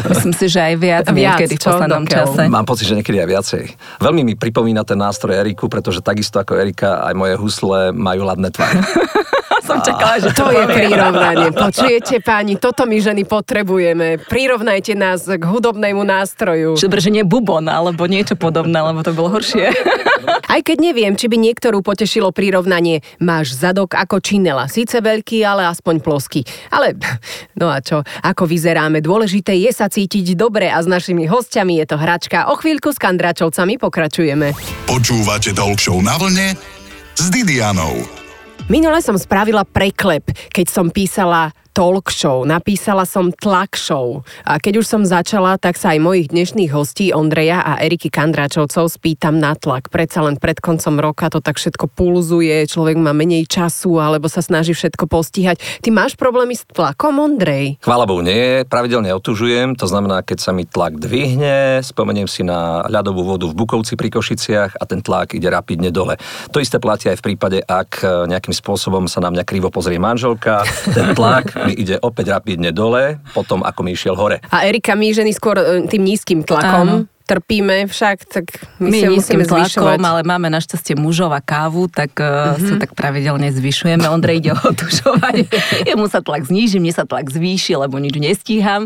Myslím 0.07 0.33
si, 0.33 0.47
že 0.47 0.61
aj 0.61 0.75
viac, 0.77 1.05
Viac, 1.09 1.41
niekedy 1.41 1.57
v 1.57 1.63
poslednom 1.65 2.05
Dokiaľ? 2.05 2.27
čase. 2.29 2.43
mám 2.47 2.65
pocit, 2.65 2.87
že 2.87 2.95
niekedy 2.95 3.19
aj 3.19 3.29
viacej. 3.29 3.63
Veľmi 3.99 4.23
mi 4.23 4.35
pripomína 4.37 4.85
ten 4.85 4.97
nástroj 4.97 5.35
Eriku, 5.35 5.67
pretože 5.67 6.01
takisto 6.01 6.39
ako 6.39 6.55
Erika, 6.55 7.03
aj 7.03 7.15
moje 7.15 7.35
husle 7.37 7.91
majú 7.91 8.25
ladné 8.25 8.53
tvary. 8.53 8.79
Som 9.65 9.81
čakala, 9.81 10.21
že 10.21 10.29
To 10.37 10.53
je 10.53 10.61
prirovnanie. 10.69 11.49
Počujete, 11.49 12.21
páni, 12.21 12.61
toto 12.61 12.85
my 12.85 13.01
ženy 13.01 13.25
potrebujeme. 13.25 14.21
Prirovnajte 14.21 14.93
nás 14.93 15.25
k 15.25 15.41
hudobnému 15.41 16.05
nástroju. 16.05 16.77
Dobre, 16.77 17.01
že 17.01 17.09
nie 17.09 17.25
bubon, 17.25 17.65
alebo 17.95 18.11
niečo 18.11 18.35
podobné, 18.35 18.75
lebo 18.75 19.07
to 19.07 19.15
bolo 19.15 19.39
horšie. 19.39 19.71
Aj 20.55 20.61
keď 20.67 20.83
neviem, 20.83 21.15
či 21.15 21.31
by 21.31 21.39
niektorú 21.39 21.79
potešilo 21.79 22.35
prirovnanie 22.35 23.07
máš 23.23 23.55
zadok 23.55 23.95
ako 23.95 24.19
činela. 24.19 24.67
Síce 24.67 24.99
veľký, 24.99 25.47
ale 25.47 25.71
aspoň 25.71 26.03
ploský. 26.03 26.43
Ale 26.75 26.99
no 27.61 27.71
a 27.71 27.79
čo, 27.79 28.03
ako 28.27 28.51
vyzeráme? 28.51 28.99
Dôležité 28.99 29.55
je 29.55 29.71
sa 29.71 29.87
cítiť 29.87 30.35
dobre 30.35 30.67
a 30.67 30.83
s 30.83 30.91
našimi 30.91 31.31
hostiami 31.31 31.79
je 31.79 31.87
to 31.87 31.97
hračka. 31.97 32.51
O 32.51 32.59
chvíľku 32.59 32.91
s 32.91 32.99
kandračovcami 32.99 33.79
pokračujeme. 33.79 34.51
Počúvate 34.91 35.55
Talk 35.55 35.79
Show 35.79 36.03
na 36.03 36.19
vlne 36.19 36.59
s 37.15 37.31
Didianou. 37.31 37.95
Minule 38.67 38.99
som 39.05 39.15
spravila 39.15 39.63
preklep, 39.63 40.35
keď 40.51 40.67
som 40.67 40.91
písala 40.91 41.55
talk 41.75 42.07
show, 42.15 42.47
napísala 42.47 43.03
som 43.03 43.35
tlak 43.35 43.75
show. 43.75 44.23
A 44.47 44.63
keď 44.63 44.79
už 44.79 44.87
som 44.87 45.03
začala, 45.03 45.59
tak 45.59 45.75
sa 45.75 45.91
aj 45.91 45.99
mojich 45.99 46.31
dnešných 46.31 46.71
hostí 46.71 47.11
Ondreja 47.11 47.67
a 47.67 47.83
Eriky 47.83 48.15
Kandračovcov 48.15 48.87
spýtam 48.95 49.43
na 49.43 49.59
tlak. 49.59 49.91
Predsa 49.91 50.23
len 50.23 50.39
pred 50.39 50.63
koncom 50.63 51.03
roka 51.03 51.27
to 51.27 51.43
tak 51.43 51.59
všetko 51.59 51.91
pulzuje, 51.91 52.71
človek 52.71 52.95
má 52.95 53.11
menej 53.11 53.51
času 53.51 53.99
alebo 53.99 54.31
sa 54.31 54.39
snaží 54.39 54.71
všetko 54.71 55.11
postihať. 55.11 55.59
Ty 55.83 55.91
máš 55.91 56.15
problémy 56.15 56.55
s 56.55 56.63
tlakom, 56.63 57.19
Ondrej? 57.19 57.83
Chvála 57.83 58.07
Bohu, 58.07 58.23
nie, 58.23 58.63
pravidelne 58.63 59.11
otužujem, 59.11 59.75
to 59.75 59.91
znamená, 59.91 60.23
keď 60.23 60.39
sa 60.47 60.55
mi 60.55 60.71
tlak 60.71 61.03
dvihne, 61.03 61.83
spomeniem 61.83 62.31
si 62.31 62.47
na 62.47 62.87
ľadovú 62.87 63.27
vodu 63.27 63.51
v 63.51 63.59
Bukovci 63.59 63.99
pri 63.99 64.15
Košiciach 64.15 64.79
a 64.79 64.85
ten 64.87 65.03
tlak 65.03 65.35
ide 65.35 65.51
rapidne 65.51 65.91
dole. 65.91 66.23
To 66.55 66.63
isté 66.63 66.79
platí 66.79 67.11
aj 67.11 67.19
v 67.19 67.35
prípade, 67.35 67.59
ak 67.67 67.91
e, 67.99 68.31
nejakým 68.31 68.55
spôsobom 68.55 69.11
sa 69.11 69.19
na 69.19 69.35
mňa 69.35 69.43
krivo 69.43 69.75
pozrie 69.75 69.99
manželka, 69.99 70.63
ten 70.95 71.19
tlak 71.19 71.64
mi 71.67 71.73
ide 71.75 71.97
opäť 72.01 72.35
rapidne 72.35 72.71
dole, 72.71 73.21
potom 73.33 73.65
ako 73.65 73.81
mi 73.85 73.97
išiel 73.97 74.15
hore. 74.15 74.41
A 74.53 74.69
Erika, 74.69 74.93
my 74.93 75.09
ženy 75.11 75.33
skôr 75.33 75.57
e, 75.59 75.89
tým 75.89 76.05
nízkym 76.05 76.45
tlakom. 76.45 76.87
Áno. 76.87 77.14
Trpíme 77.25 77.89
však, 77.89 78.17
tak 78.29 78.45
my, 78.79 78.93
My 78.93 78.99
nízkym 79.17 79.41
musíme 79.41 79.45
zvyšovať. 79.49 79.97
tlakom, 79.97 80.03
ale 80.05 80.21
máme 80.29 80.53
našťastie 80.53 80.93
mužov 80.95 81.33
a 81.33 81.41
kávu, 81.41 81.89
tak 81.89 82.13
uh, 82.21 82.55
sa 82.61 82.77
tak 82.77 82.93
pravidelne 82.93 83.49
zvyšujeme. 83.49 84.05
Ondrej 84.05 84.45
ide 84.45 84.53
otužovať. 84.71 85.49
Jemu 85.89 86.05
sa 86.13 86.21
tlak 86.21 86.45
zníži, 86.45 86.77
mne 86.85 86.93
sa 86.93 87.09
tlak 87.09 87.33
zvýši, 87.33 87.81
lebo 87.81 87.97
nič 87.97 88.21
nestíham 88.21 88.85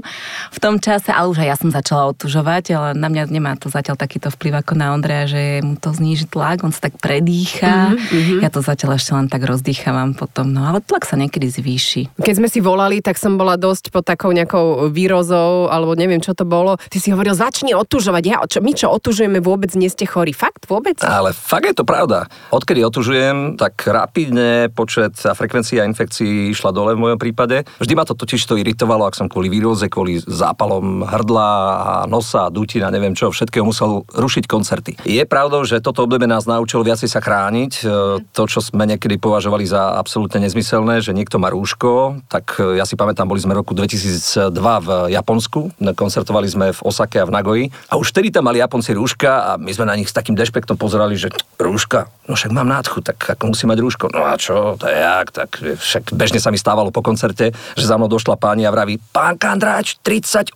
v 0.54 0.58
tom 0.62 0.78
čase, 0.78 1.10
ale 1.10 1.34
už 1.34 1.42
aj 1.42 1.48
ja 1.50 1.56
som 1.58 1.70
začala 1.74 2.14
otužovať, 2.14 2.64
ale 2.78 2.88
na 2.94 3.10
mňa 3.10 3.22
nemá 3.26 3.58
to 3.58 3.66
zatiaľ 3.66 3.98
takýto 3.98 4.30
vplyv 4.30 4.62
ako 4.62 4.72
na 4.78 4.94
Ondreja, 4.94 5.24
že 5.26 5.42
mu 5.66 5.74
to 5.74 5.90
zníži 5.90 6.30
tlak, 6.30 6.62
on 6.62 6.70
sa 6.70 6.86
tak 6.86 6.94
predýcha. 7.02 7.98
Ja 8.38 8.48
to 8.54 8.62
zatiaľ 8.62 8.96
ešte 8.96 9.18
len 9.18 9.26
tak 9.26 9.42
rozdýchavam 9.42 10.14
potom, 10.14 10.54
no 10.54 10.62
ale 10.62 10.78
tlak 10.78 11.04
sa 11.10 11.18
niekedy 11.18 11.50
zvýši. 11.50 12.22
Keď 12.22 12.34
sme 12.38 12.46
si 12.46 12.62
volali, 12.62 13.02
tak 13.02 13.18
som 13.18 13.34
bola 13.34 13.58
dosť 13.58 13.90
pod 13.90 14.06
takou 14.06 14.30
nejakou 14.30 14.86
výrozou, 14.94 15.66
alebo 15.66 15.98
neviem, 15.98 16.22
čo 16.22 16.38
to 16.38 16.46
bolo. 16.46 16.78
Ty 16.78 16.98
si 17.02 17.10
hovoril, 17.10 17.34
začni 17.34 17.74
otužovať. 17.74 18.27
Ja, 18.28 18.44
čo, 18.44 18.60
my, 18.60 18.76
čo 18.76 18.92
otužujeme, 18.92 19.40
vôbec 19.40 19.72
nie 19.72 19.88
ste 19.88 20.04
chorí. 20.04 20.36
Fakt? 20.36 20.68
Vôbec? 20.68 21.00
Ale 21.00 21.32
fakt 21.32 21.64
je 21.64 21.72
to 21.72 21.88
pravda. 21.88 22.28
Odkedy 22.52 22.84
otužujem, 22.84 23.56
tak 23.56 23.88
rapidne 23.88 24.68
počet 24.68 25.16
a 25.24 25.32
frekvencia 25.32 25.88
infekcií 25.88 26.52
išla 26.52 26.76
dole 26.76 26.92
v 26.92 27.08
mojom 27.08 27.18
prípade. 27.18 27.64
Vždy 27.80 27.96
ma 27.96 28.04
to 28.04 28.12
totiž 28.12 28.44
to 28.44 28.60
iritovalo, 28.60 29.08
ak 29.08 29.16
som 29.16 29.32
kvôli 29.32 29.48
výroze, 29.48 29.88
kvôli 29.88 30.20
zápalom 30.20 31.08
hrdla 31.08 31.48
a 31.80 31.92
nosa, 32.04 32.52
dutina, 32.52 32.92
neviem 32.92 33.16
čo, 33.16 33.32
všetkého 33.32 33.64
musel 33.64 34.04
rušiť 34.12 34.44
koncerty. 34.44 35.00
Je 35.08 35.24
pravdou, 35.24 35.64
že 35.64 35.80
toto 35.80 36.04
obdobie 36.04 36.28
nás 36.28 36.44
naučilo 36.44 36.84
viacej 36.84 37.08
sa 37.08 37.24
chrániť. 37.24 37.72
E, 37.80 38.20
To, 38.20 38.44
čo 38.44 38.60
sme 38.60 38.84
niekedy 38.84 39.16
považovali 39.16 39.64
za 39.64 39.96
absolútne 39.96 40.44
nezmyselné, 40.44 41.00
že 41.00 41.16
niekto 41.16 41.40
má 41.40 41.48
rúško, 41.48 42.20
tak 42.28 42.60
e, 42.60 42.76
ja 42.76 42.84
si 42.84 42.92
pamätám, 42.92 43.24
boli 43.24 43.40
sme 43.40 43.56
roku 43.56 43.72
2002 43.72 44.52
v 44.84 44.88
Japonsku, 45.16 45.72
koncertovali 45.96 46.48
sme 46.50 46.66
v 46.76 46.80
Osake 46.84 47.22
a 47.22 47.24
v 47.24 47.32
Nagoji 47.32 47.64
a 47.88 47.96
už 47.96 48.17
vtedy 48.18 48.34
tam 48.34 48.50
mali 48.50 48.58
Japonci 48.58 48.98
rúška 48.98 49.30
a 49.46 49.50
my 49.62 49.70
sme 49.70 49.86
na 49.86 49.94
nich 49.94 50.10
s 50.10 50.14
takým 50.18 50.34
dešpektom 50.34 50.74
pozerali, 50.74 51.14
že 51.14 51.30
rúška, 51.54 52.10
no 52.26 52.34
však 52.34 52.50
mám 52.50 52.66
nádchu, 52.66 52.98
tak 52.98 53.14
ako 53.38 53.54
musí 53.54 53.62
mať 53.70 53.78
rúško. 53.78 54.04
No 54.10 54.26
a 54.26 54.34
čo, 54.34 54.74
to 54.74 54.90
je 54.90 54.98
jak, 54.98 55.30
tak 55.30 55.54
však 55.62 56.10
bežne 56.18 56.42
sa 56.42 56.50
mi 56.50 56.58
stávalo 56.58 56.90
po 56.90 56.98
koncerte, 56.98 57.54
že 57.78 57.84
za 57.86 57.94
mnou 57.94 58.10
došla 58.10 58.34
pani 58.34 58.66
a 58.66 58.74
vraví, 58.74 58.98
pán 59.14 59.38
Kandráč, 59.38 60.02
38,6 60.02 60.50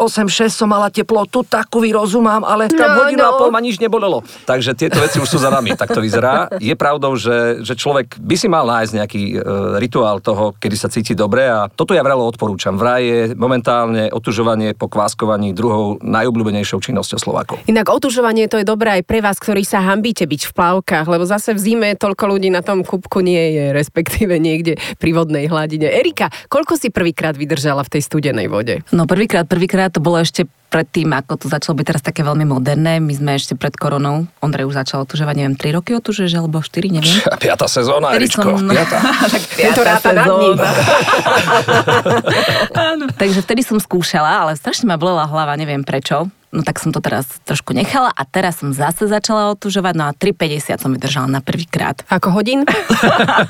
som 0.50 0.66
mala 0.66 0.90
teplotu, 0.90 1.46
takú 1.46 1.78
vyrozumám, 1.86 2.42
ale 2.42 2.66
tam 2.66 2.90
No, 2.92 3.06
hodinu 3.06 3.22
a 3.22 3.30
no. 3.30 3.38
pol 3.38 3.54
ma 3.54 3.62
nič 3.62 3.78
nebolelo. 3.78 4.26
Takže 4.42 4.74
tieto 4.74 4.98
veci 4.98 5.22
už 5.22 5.30
sú 5.30 5.38
za 5.38 5.54
nami, 5.54 5.78
tak 5.78 5.94
to 5.94 6.02
vyzerá. 6.02 6.50
Je 6.58 6.74
pravdou, 6.74 7.14
že, 7.14 7.62
že 7.62 7.78
človek 7.78 8.18
by 8.18 8.34
si 8.34 8.50
mal 8.50 8.66
nájsť 8.66 8.92
nejaký 8.98 9.22
e, 9.32 9.34
rituál 9.78 10.18
toho, 10.18 10.50
kedy 10.58 10.74
sa 10.74 10.90
cíti 10.90 11.14
dobre 11.14 11.46
a 11.46 11.70
toto 11.70 11.94
ja 11.94 12.02
vrelo 12.02 12.26
odporúčam. 12.26 12.74
Vraj 12.74 13.02
je 13.06 13.20
momentálne 13.38 14.10
otužovanie 14.10 14.74
po 14.74 14.90
kváskovaní 14.90 15.54
druhou 15.54 16.02
najobľúbenejšou 16.02 16.82
činnosťou 16.82 17.22
Slovákov. 17.22 17.51
Inak 17.68 17.86
otužovanie 17.88 18.48
to 18.48 18.60
je 18.60 18.66
dobré 18.66 19.00
aj 19.00 19.02
pre 19.06 19.18
vás, 19.24 19.36
ktorí 19.38 19.62
sa 19.62 19.82
hambíte 19.82 20.24
byť 20.26 20.42
v 20.48 20.52
plavkách, 20.52 21.06
lebo 21.08 21.24
zase 21.24 21.54
v 21.56 21.60
zime 21.60 21.88
toľko 21.96 22.36
ľudí 22.36 22.48
na 22.52 22.60
tom 22.64 22.84
kubku 22.84 23.20
nie 23.20 23.56
je, 23.56 23.64
respektíve 23.72 24.36
niekde 24.36 24.78
pri 24.98 25.10
vodnej 25.14 25.48
hladine. 25.48 25.88
Erika, 25.88 26.30
koľko 26.48 26.76
si 26.78 26.88
prvýkrát 26.88 27.36
vydržala 27.38 27.84
v 27.86 27.98
tej 27.98 28.02
studenej 28.04 28.48
vode? 28.48 28.82
No 28.90 29.06
prvýkrát, 29.06 29.46
prvýkrát 29.46 29.92
to 29.92 30.00
bolo 30.02 30.20
ešte 30.20 30.48
predtým, 30.72 31.12
ako 31.12 31.36
to 31.36 31.46
začalo 31.52 31.76
byť 31.76 31.84
teraz 31.84 32.00
také 32.00 32.24
veľmi 32.24 32.48
moderné. 32.48 32.96
My 32.96 33.12
sme 33.12 33.36
ešte 33.36 33.52
pred 33.52 33.76
koronou, 33.76 34.24
Ondrej 34.40 34.72
už 34.72 34.80
začal 34.80 35.04
otužovať, 35.04 35.34
neviem, 35.36 35.56
3 35.60 35.76
roky 35.76 35.92
otužuješ, 35.92 36.32
alebo 36.40 36.64
4, 36.64 36.96
neviem. 36.96 37.12
Piatá 37.36 37.68
sezóna, 37.68 38.16
Vtedy 38.16 38.32
Eričko. 38.32 38.48
Piatá. 38.72 38.98
tak 39.36 39.42
Je 39.52 39.68
to. 39.76 39.82
Áno. 42.88 43.04
Takže 43.12 43.44
vtedy 43.44 43.60
som 43.60 43.76
skúšala, 43.76 44.48
ale 44.48 44.56
strašne 44.56 44.88
ma 44.88 44.96
bolela 44.96 45.28
hlava, 45.28 45.52
neviem 45.60 45.84
prečo. 45.84 46.32
No 46.52 46.60
tak 46.60 46.76
som 46.84 46.92
to 46.92 47.00
teraz 47.00 47.24
trošku 47.48 47.72
nechala 47.72 48.12
a 48.12 48.28
teraz 48.28 48.60
som 48.60 48.76
zase 48.76 49.08
začala 49.08 49.48
otužovať, 49.56 49.94
no 49.96 50.04
a 50.04 50.12
3,50 50.12 50.84
som 50.84 50.92
vydržala 50.92 51.24
na 51.24 51.40
prvýkrát. 51.40 52.04
Ako 52.12 52.28
hodín? 52.28 52.68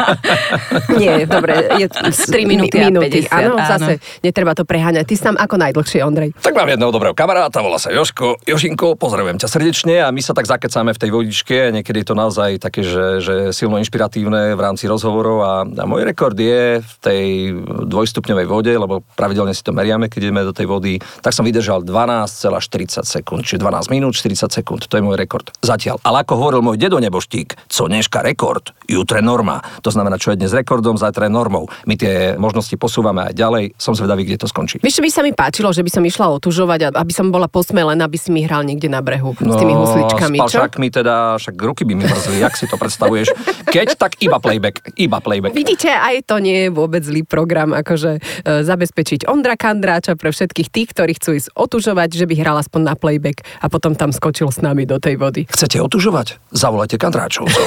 Nie, 1.03 1.27
dobre. 1.27 1.83
Je, 1.83 1.91
3 1.91 2.47
minúty 2.47 2.79
a 2.79 2.95
50, 2.95 3.27
Áno, 3.35 3.59
áno. 3.59 3.67
zase 3.67 3.93
netreba 4.23 4.55
to 4.55 4.63
preháňať. 4.63 5.03
Ty 5.11 5.35
tam 5.35 5.35
ako 5.35 5.55
najdlhšie, 5.59 5.99
Ondrej. 6.07 6.31
Tak 6.47 6.55
mám 6.55 6.71
jedného 6.71 6.95
dobrého 6.95 7.11
kamaráta, 7.11 7.59
volá 7.59 7.83
sa 7.83 7.91
Joško. 7.91 8.39
Jošinko, 8.47 8.95
pozdravujem 8.95 9.43
ťa 9.43 9.49
srdečne 9.51 9.99
a 10.07 10.15
my 10.15 10.23
sa 10.23 10.31
tak 10.31 10.47
zakecáme 10.47 10.95
v 10.95 11.03
tej 11.03 11.11
vodičke. 11.11 11.75
Niekedy 11.75 12.07
je 12.07 12.09
to 12.09 12.15
naozaj 12.15 12.63
také, 12.63 12.87
že, 12.87 13.19
že 13.19 13.35
silno 13.51 13.83
inšpiratívne 13.83 14.55
v 14.55 14.61
rámci 14.63 14.87
rozhovorov 14.87 15.43
a, 15.43 15.53
a 15.67 15.85
môj 15.91 16.07
rekord 16.07 16.39
je 16.39 16.79
v 16.79 16.95
tej 17.03 17.23
dvojstupňovej 17.67 18.47
vode, 18.47 18.71
lebo 18.71 19.03
pravidelne 19.19 19.51
si 19.51 19.67
to 19.67 19.75
meriame, 19.75 20.07
keď 20.07 20.31
ideme 20.31 20.47
do 20.47 20.55
tej 20.55 20.71
vody, 20.71 21.03
tak 21.19 21.35
som 21.35 21.43
vydržal 21.43 21.83
12,40 21.83 22.92
sekúnd, 23.01 23.49
čiže 23.49 23.65
12 23.65 23.89
minút 23.89 24.13
40 24.13 24.53
sekúnd, 24.53 24.85
to 24.85 24.95
je 25.01 25.03
môj 25.03 25.17
rekord. 25.17 25.49
Zatiaľ. 25.65 25.97
Ale 26.05 26.29
ako 26.29 26.37
hovoril 26.37 26.61
môj 26.61 26.77
dedo 26.77 27.01
Neboštík, 27.01 27.57
co 27.73 27.89
dneška 27.89 28.21
rekord, 28.21 28.77
jutre 28.85 29.25
norma. 29.25 29.65
To 29.81 29.89
znamená, 29.89 30.21
čo 30.21 30.37
je 30.37 30.45
dnes 30.45 30.53
rekordom, 30.53 31.01
zajtra 31.01 31.27
je 31.27 31.33
normou. 31.33 31.73
My 31.89 31.97
tie 31.97 32.37
možnosti 32.37 32.77
posúvame 32.77 33.33
aj 33.33 33.35
ďalej, 33.35 33.65
som 33.81 33.97
zvedavý, 33.97 34.29
kde 34.29 34.45
to 34.45 34.47
skončí. 34.51 34.77
Vieš, 34.85 35.01
by 35.01 35.09
sa 35.09 35.25
mi 35.25 35.33
páčilo, 35.33 35.73
že 35.73 35.81
by 35.81 35.91
som 35.91 36.05
išla 36.05 36.29
otužovať 36.37 36.83
aby 36.91 37.13
som 37.15 37.31
bola 37.31 37.47
posmelená, 37.47 38.11
aby 38.11 38.19
si 38.19 38.35
mi 38.35 38.43
hral 38.43 38.67
niekde 38.67 38.91
na 38.91 38.99
brehu 38.99 39.31
s 39.39 39.55
tými 39.57 39.75
husličkami, 39.79 40.37
No, 40.43 40.49
s 40.49 40.59
palšákmi 40.59 40.89
teda, 40.91 41.39
však 41.39 41.55
ruky 41.55 41.87
by 41.87 41.95
mi 41.95 42.05
mrzli, 42.09 42.43
jak 42.43 42.55
si 42.59 42.67
to 42.67 42.75
predstavuješ. 42.75 43.31
Keď, 43.71 43.95
tak 43.95 44.19
iba 44.19 44.43
playback, 44.43 44.83
iba 44.99 45.23
playback. 45.23 45.55
Vidíte, 45.55 45.93
aj 45.93 46.27
to 46.27 46.43
nie 46.43 46.67
je 46.67 46.69
vôbec 46.73 47.05
zlý 47.05 47.23
program, 47.23 47.71
akože 47.77 48.19
e, 48.19 48.21
zabezpečiť 48.67 49.31
Ondra 49.31 49.55
Kandráča 49.55 50.19
pre 50.19 50.35
všetkých 50.35 50.69
tých, 50.73 50.89
ktorí 50.91 51.13
chcú 51.21 51.39
ísť 51.39 51.49
otužovať, 51.55 52.11
že 52.17 52.25
by 52.27 52.35
hral 52.41 52.57
aspoň 52.59 52.81
na 52.83 52.99
playback 52.99 53.47
a 53.63 53.71
potom 53.71 53.95
tam 53.95 54.11
skočil 54.11 54.51
s 54.51 54.61
nami 54.61 54.85
do 54.85 54.99
tej 54.99 55.17
vody. 55.17 55.47
Chcete 55.49 55.79
otužovať? 55.81 56.39
Zavolajte 56.53 56.99
Kandráčovcov. 56.99 57.65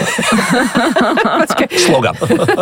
Slogan. 1.87 2.15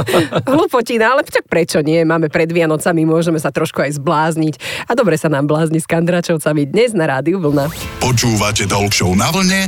hlupotina, 0.53 1.17
ale 1.17 1.25
však 1.25 1.45
prečo 1.49 1.79
nie? 1.81 2.05
Máme 2.05 2.29
pred 2.29 2.49
Vianocami, 2.49 3.03
môžeme 3.03 3.41
sa 3.41 3.49
trošku 3.49 3.81
aj 3.81 3.97
zblázniť. 3.97 4.87
A 4.87 4.93
dobre 4.93 5.17
sa 5.17 5.27
nám 5.27 5.49
blázni 5.49 5.81
s 5.81 5.89
Kandračovcami 5.89 6.69
dnes 6.69 6.93
na 6.93 7.09
rádiu 7.09 7.41
Vlna. 7.41 7.69
Počúvate 7.99 8.69
Talk 8.69 8.93
Show 8.93 9.17
na 9.17 9.33
vlne 9.33 9.67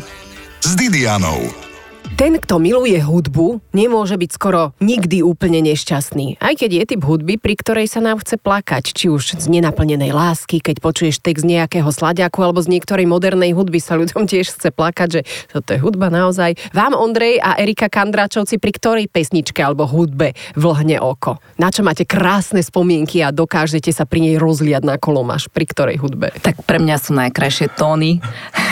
s 0.62 0.72
Didianou. 0.78 1.65
Ten, 2.14 2.38
kto 2.38 2.62
miluje 2.62 3.02
hudbu, 3.02 3.66
nemôže 3.74 4.14
byť 4.14 4.30
skoro 4.30 4.78
nikdy 4.78 5.26
úplne 5.26 5.66
nešťastný. 5.66 6.38
Aj 6.38 6.54
keď 6.54 6.70
je 6.78 6.84
typ 6.94 7.02
hudby, 7.02 7.42
pri 7.42 7.58
ktorej 7.58 7.90
sa 7.90 7.98
nám 7.98 8.22
chce 8.22 8.38
plakať, 8.38 8.94
či 8.94 9.10
už 9.10 9.42
z 9.42 9.46
nenaplnenej 9.50 10.14
lásky, 10.14 10.62
keď 10.62 10.86
počuješ 10.86 11.18
text 11.26 11.42
nejakého 11.42 11.90
sladiaku, 11.90 12.46
alebo 12.46 12.62
z 12.62 12.78
niektorej 12.78 13.10
modernej 13.10 13.58
hudby 13.58 13.82
sa 13.82 13.98
ľuďom 13.98 14.30
tiež 14.30 14.54
chce 14.54 14.70
plakať, 14.70 15.08
že 15.10 15.22
toto 15.50 15.74
je 15.74 15.82
hudba 15.82 16.14
naozaj. 16.14 16.54
Vám, 16.78 16.94
Ondrej 16.94 17.42
a 17.42 17.58
Erika 17.58 17.90
Kandračovci, 17.90 18.62
pri 18.62 18.72
ktorej 18.78 19.06
pesničke 19.10 19.66
alebo 19.66 19.90
hudbe 19.90 20.38
vlhne 20.54 21.02
oko? 21.02 21.42
Na 21.58 21.74
čo 21.74 21.82
máte 21.82 22.06
krásne 22.06 22.62
spomienky 22.62 23.26
a 23.26 23.34
dokážete 23.34 23.90
sa 23.90 24.06
pri 24.06 24.30
nej 24.30 24.36
rozliať 24.38 24.86
na 24.86 25.02
kolomaš? 25.02 25.50
Pri 25.50 25.66
ktorej 25.66 25.98
hudbe? 25.98 26.30
Tak 26.46 26.70
pre 26.70 26.78
mňa 26.78 26.96
sú 27.02 27.18
najkrajšie 27.18 27.74
tóny. 27.74 28.22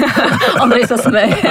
Ondrej 0.64 0.86
sa 0.86 1.02
smeje. 1.02 1.34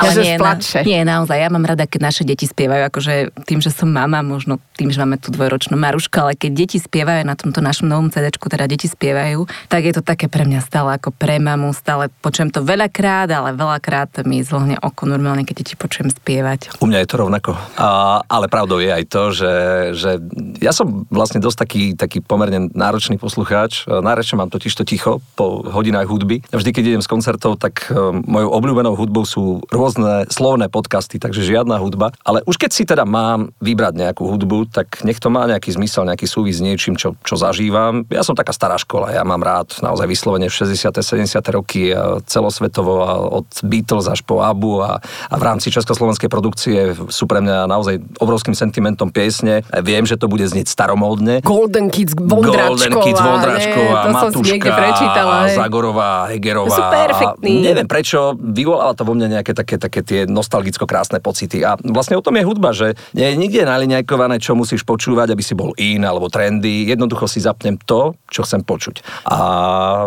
Ja, 0.00 0.12
že 0.16 0.22
nie, 0.22 0.36
plače. 0.60 0.86
nie, 0.86 1.00
naozaj, 1.02 1.36
ja 1.40 1.48
mám 1.48 1.64
rada, 1.64 1.88
keď 1.88 2.00
naše 2.12 2.22
deti 2.28 2.44
spievajú, 2.44 2.92
akože 2.92 3.32
tým, 3.48 3.64
že 3.64 3.72
som 3.72 3.88
mama, 3.88 4.20
možno 4.20 4.60
tým, 4.76 4.92
že 4.92 5.00
máme 5.00 5.16
tú 5.16 5.32
dvojročnú 5.32 5.76
Marušku, 5.76 6.16
ale 6.20 6.32
keď 6.36 6.50
deti 6.52 6.78
spievajú 6.80 7.24
na 7.24 7.34
tomto 7.36 7.60
našom 7.64 7.88
novom 7.88 8.12
CD, 8.12 8.28
teda 8.32 8.66
deti 8.66 8.88
spievajú, 8.90 9.46
tak 9.70 9.86
je 9.86 9.94
to 9.94 10.02
také 10.02 10.26
pre 10.26 10.42
mňa 10.42 10.60
stále 10.64 10.96
ako 10.96 11.14
pre 11.14 11.38
mamu, 11.38 11.70
stále 11.76 12.10
počujem 12.20 12.50
to 12.50 12.64
veľakrát, 12.66 13.30
ale 13.30 13.54
veľakrát 13.54 14.26
mi 14.26 14.42
zlhne 14.42 14.76
oko 14.82 15.06
normálne, 15.06 15.46
keď 15.46 15.62
deti 15.62 15.74
počujem 15.78 16.10
spievať. 16.10 16.82
U 16.82 16.90
mňa 16.90 17.04
je 17.04 17.08
to 17.08 17.16
rovnako. 17.20 17.52
A, 17.78 18.20
ale 18.26 18.50
pravdou 18.50 18.82
je 18.82 18.90
aj 18.90 19.04
to, 19.06 19.22
že, 19.30 19.54
že 19.94 20.10
ja 20.58 20.74
som 20.74 21.06
vlastne 21.08 21.38
dosť 21.38 21.58
taký, 21.62 21.84
taký 21.94 22.18
pomerne 22.24 22.72
náročný 22.74 23.16
poslucháč. 23.20 23.86
Náročne 23.86 24.40
mám 24.42 24.50
totiž 24.50 24.74
to 24.74 24.82
ticho 24.82 25.22
po 25.38 25.62
hodinách 25.62 26.10
hudby. 26.10 26.42
Vždy, 26.50 26.70
keď 26.74 26.84
idem 26.84 27.02
z 27.04 27.10
koncertov, 27.10 27.62
tak 27.62 27.86
e, 27.86 27.94
mojou 28.26 28.50
obľúbenou 28.50 28.98
hudbou 28.98 29.22
sú 29.22 29.62
rôzne 29.70 30.26
slovné 30.40 30.72
podcasty, 30.72 31.20
takže 31.20 31.44
žiadna 31.44 31.76
hudba. 31.76 32.16
Ale 32.24 32.40
už 32.48 32.56
keď 32.56 32.70
si 32.72 32.88
teda 32.88 33.04
mám 33.04 33.52
vybrať 33.60 33.92
nejakú 33.92 34.24
hudbu, 34.24 34.72
tak 34.72 35.04
nech 35.04 35.20
to 35.20 35.28
má 35.28 35.44
nejaký 35.44 35.76
zmysel, 35.76 36.08
nejaký 36.08 36.24
súvis 36.24 36.56
s 36.56 36.64
niečím, 36.64 36.96
čo, 36.96 37.12
čo 37.20 37.36
zažívam. 37.36 38.08
Ja 38.08 38.24
som 38.24 38.32
taká 38.32 38.56
stará 38.56 38.80
škola, 38.80 39.12
ja 39.12 39.20
mám 39.20 39.44
rád 39.44 39.76
naozaj 39.84 40.08
vyslovene 40.08 40.48
60. 40.48 40.96
70. 40.96 41.36
roky 41.52 41.92
a 41.92 42.24
celosvetovo 42.24 42.94
a 43.04 43.12
od 43.20 43.44
Beatles 43.60 44.08
až 44.08 44.24
po 44.24 44.40
Abu 44.40 44.80
a, 44.80 44.96
a 45.28 45.34
v 45.36 45.44
rámci 45.44 45.68
československej 45.68 46.32
produkcie 46.32 46.96
sú 47.12 47.28
pre 47.28 47.44
mňa 47.44 47.68
naozaj 47.68 48.00
obrovským 48.16 48.56
sentimentom 48.56 49.12
piesne. 49.12 49.60
Viem, 49.84 50.08
že 50.08 50.16
to 50.16 50.24
bude 50.24 50.48
znieť 50.48 50.72
staromódne. 50.72 51.44
Golden 51.44 51.92
Kids 51.92 52.16
Vondračková. 52.16 52.72
Golden 52.72 52.94
Kids 53.04 53.20
Vondračková, 53.20 54.00
niekde 54.40 54.70
Matuška. 54.70 55.24
Zagorová, 55.52 56.12
Hegerová. 56.32 56.70
To 56.70 56.78
sú 56.78 56.84
perfektní. 56.88 57.54
Neviem 57.60 57.88
prečo, 57.90 58.38
vyvolala 58.38 58.96
to 58.96 59.02
vo 59.02 59.12
mne 59.12 59.40
nejaké 59.40 59.52
také, 59.52 59.76
také 59.76 60.00
tie 60.00 60.29
nostalgicko 60.30 60.86
krásne 60.86 61.18
pocity. 61.18 61.66
A 61.66 61.74
vlastne 61.80 62.16
o 62.16 62.24
tom 62.24 62.38
je 62.38 62.46
hudba, 62.46 62.70
že 62.70 62.94
nie 63.12 63.26
je 63.26 63.36
nikde 63.36 63.62
naliňajkované, 63.66 64.38
čo 64.38 64.54
musíš 64.54 64.86
počúvať, 64.86 65.34
aby 65.34 65.42
si 65.42 65.54
bol 65.58 65.74
in 65.76 66.06
alebo 66.06 66.30
trendy. 66.30 66.86
Jednoducho 66.88 67.26
si 67.26 67.42
zapnem 67.42 67.76
to, 67.76 68.14
čo 68.30 68.46
chcem 68.46 68.62
počuť. 68.62 69.02
A 69.26 69.36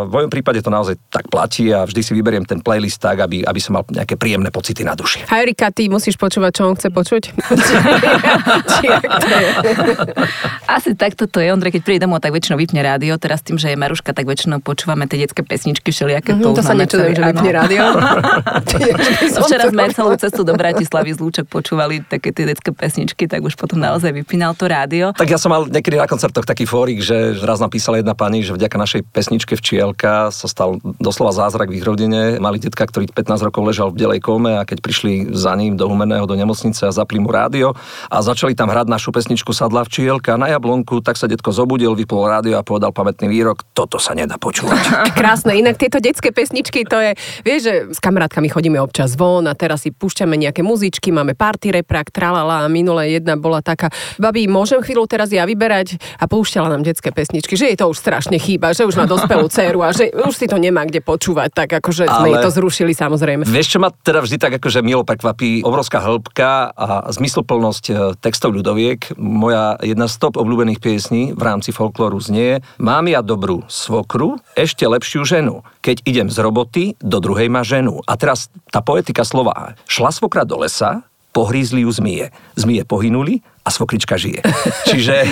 v 0.07 0.11
mojom 0.11 0.31
prípade 0.31 0.63
to 0.63 0.71
naozaj 0.71 0.95
tak 1.11 1.27
platí 1.27 1.69
a 1.69 1.83
vždy 1.83 2.01
si 2.01 2.11
vyberiem 2.15 2.47
ten 2.47 2.63
playlist 2.63 3.03
tak, 3.03 3.19
aby, 3.19 3.43
aby 3.43 3.59
som 3.59 3.75
mal 3.77 3.83
nejaké 3.91 4.15
príjemné 4.15 4.49
pocity 4.49 4.81
na 4.87 4.95
duši. 4.95 5.27
A 5.27 5.43
Erika, 5.43 5.69
ty 5.69 5.91
musíš 5.91 6.15
počúvať, 6.15 6.51
čo 6.55 6.61
on 6.71 6.75
chce 6.79 6.89
počuť? 6.89 7.23
To? 7.33 8.87
Asi 10.75 10.95
takto 10.95 11.27
to 11.27 11.39
je. 11.43 11.51
Ondrej, 11.53 11.75
keď 11.79 11.81
príde 11.83 11.99
domov, 12.07 12.23
tak 12.23 12.33
väčšinou 12.33 12.57
vypne 12.57 12.81
rádio. 12.81 13.15
Teraz 13.19 13.43
tým, 13.43 13.59
že 13.59 13.71
je 13.73 13.77
Maruška, 13.77 14.15
tak 14.15 14.25
väčšinou 14.25 14.63
počúvame 14.63 15.05
tie 15.05 15.19
detské 15.21 15.43
pesničky 15.43 15.91
všelijaké. 15.91 16.33
Mhm, 16.33 16.41
to 16.41 16.61
sa 16.63 16.73
poznáme 16.73 16.81
nečudujem, 16.87 17.13
celý- 17.13 17.17
že 17.17 17.23
vypne 17.29 17.51
rádio. 17.51 17.83
Včera 19.43 19.65
sme 19.69 19.83
celú 19.91 20.12
cestu 20.17 20.41
do 20.45 20.53
Bratislavy 20.53 21.13
z 21.15 21.19
Lúčok 21.19 21.45
počúvali 21.49 22.03
také 22.05 22.31
tie 22.31 22.47
detské 22.49 22.71
pesničky, 22.71 23.25
tak 23.25 23.43
už 23.43 23.57
potom 23.57 23.79
naozaj 23.79 24.13
vypínal 24.13 24.53
to 24.57 24.69
rádio. 24.69 25.11
Tak 25.13 25.29
ja 25.29 25.39
som 25.39 25.53
mal 25.53 25.65
niekedy 25.67 25.97
na 25.99 26.09
koncertoch 26.09 26.45
taký 26.45 26.65
fórik, 26.65 27.03
že 27.03 27.37
raz 27.41 27.59
napísala 27.59 27.99
jedna 27.99 28.13
pani, 28.17 28.45
že 28.45 28.55
vďaka 28.55 28.75
našej 28.75 29.01
pesničke 29.09 29.53
Včielka 29.57 30.33
sa 30.33 30.47
stal 30.49 30.81
doslova 30.99 31.33
zázrak 31.33 31.69
v 31.69 31.81
ich 31.81 31.85
rodine. 31.85 32.37
Mali 32.37 32.57
detka, 32.59 32.85
ktorý 32.85 33.09
15 33.11 33.47
rokov 33.49 33.61
ležal 33.63 33.89
v 33.93 33.99
delej 33.99 34.21
kóme 34.23 34.57
a 34.57 34.67
keď 34.67 34.79
prišli 34.81 35.33
za 35.33 35.53
ním 35.57 35.75
do 35.77 35.85
Humenného 35.89 36.25
do 36.25 36.35
nemocnice 36.37 36.87
a 36.87 36.91
zapli 36.91 37.19
mu 37.19 37.29
rádio 37.29 37.73
a 38.09 38.17
začali 38.21 38.53
tam 38.57 38.71
hrať 38.71 38.87
našu 38.89 39.09
pesničku 39.13 39.51
Sadla 39.51 39.85
Včielka 39.85 40.35
na 40.35 40.49
jablonku, 40.51 41.01
tak 41.01 41.19
sa 41.19 41.29
detko 41.29 41.53
zobudil, 41.53 41.93
vypol 41.93 42.25
rádio 42.25 42.57
a 42.57 42.65
povedal 42.65 42.89
pamätný 42.89 43.29
výrok, 43.29 43.61
toto 43.73 43.97
sa 43.97 44.15
nedá 44.17 44.37
počúvať. 44.37 44.81
Krásne, 45.19 45.55
inak 45.57 45.77
tieto 45.77 46.01
detské 46.01 46.33
pesničky, 46.33 46.85
to 46.87 46.97
je, 46.99 47.11
vieš, 47.45 47.59
že 47.63 47.73
s 47.95 47.99
kamarátkami 48.01 48.49
chodíme 48.49 48.77
občas 48.81 49.15
von 49.17 49.45
a 49.45 49.53
teraz 49.53 49.85
si 49.85 49.91
púšťame 50.03 50.35
nejaké 50.35 50.59
muzičky, 50.59 51.15
máme 51.15 51.31
party 51.31 51.79
reprak, 51.79 52.11
tralala 52.11 52.63
a 52.63 52.67
minule 52.67 53.07
jedna 53.07 53.39
bola 53.39 53.63
taká, 53.63 53.87
babi, 54.19 54.51
môžem 54.51 54.83
chvíľu 54.83 55.07
teraz 55.07 55.31
ja 55.31 55.47
vyberať 55.47 55.95
a 56.19 56.27
púšťala 56.27 56.67
nám 56.75 56.83
detské 56.83 57.15
pesničky, 57.15 57.55
že 57.55 57.71
jej 57.71 57.79
to 57.79 57.87
už 57.87 58.03
strašne 58.03 58.35
chýba, 58.35 58.75
že 58.75 58.83
už 58.83 58.99
má 58.99 59.07
dospelú 59.07 59.47
dceru 59.47 59.79
a 59.79 59.95
že 59.95 60.11
už 60.11 60.35
si 60.35 60.51
to 60.51 60.59
nemá 60.59 60.83
kde 60.83 60.99
počúvať, 60.99 61.55
tak 61.55 61.79
akože 61.79 62.11
sme 62.11 62.27
Ale- 62.27 62.29
jej 62.35 62.43
to 62.43 62.51
zrušili 62.51 62.91
samozrejme. 62.91 63.47
Vieš, 63.47 63.67
čo 63.71 63.79
ma 63.79 63.95
teda 63.95 64.19
vždy 64.19 64.35
tak 64.35 64.59
akože 64.59 64.83
milo 64.83 65.07
prekvapí? 65.07 65.63
Obrovská 65.63 66.03
hĺbka 66.03 66.75
a 66.75 67.07
zmysluplnosť 67.13 67.85
e, 67.87 67.93
textov 68.19 68.51
ľudoviek. 68.51 69.15
Moja 69.15 69.79
jedna 69.79 70.11
z 70.11 70.19
top 70.19 70.35
obľúbených 70.35 70.83
piesní 70.83 71.31
v 71.31 71.41
rámci 71.41 71.71
folklóru 71.71 72.19
znie 72.19 72.59
Mám 72.81 73.07
ja 73.07 73.21
dobrú 73.21 73.63
svokru, 73.69 74.41
ešte 74.57 74.83
lepšiu 74.83 75.23
ženu. 75.23 75.61
Keď 75.85 76.03
idem 76.03 76.27
z 76.27 76.37
roboty, 76.41 76.83
do 76.99 77.21
druhej 77.21 77.47
ma 77.47 77.61
ženu. 77.61 78.01
A 78.09 78.17
teraz 78.17 78.49
tá 78.73 78.81
poetika 78.81 79.21
slova. 79.21 79.77
Šla 79.93 80.09
svokra 80.09 80.41
do 80.41 80.57
lesa, 80.57 81.05
pohrízli 81.29 81.85
ju 81.85 81.91
zmije. 81.93 82.33
Zmije 82.57 82.81
pohynuli 82.81 83.45
a 83.63 83.69
svokrička 83.71 84.19
žije. 84.19 84.43
Čiže 84.91 85.23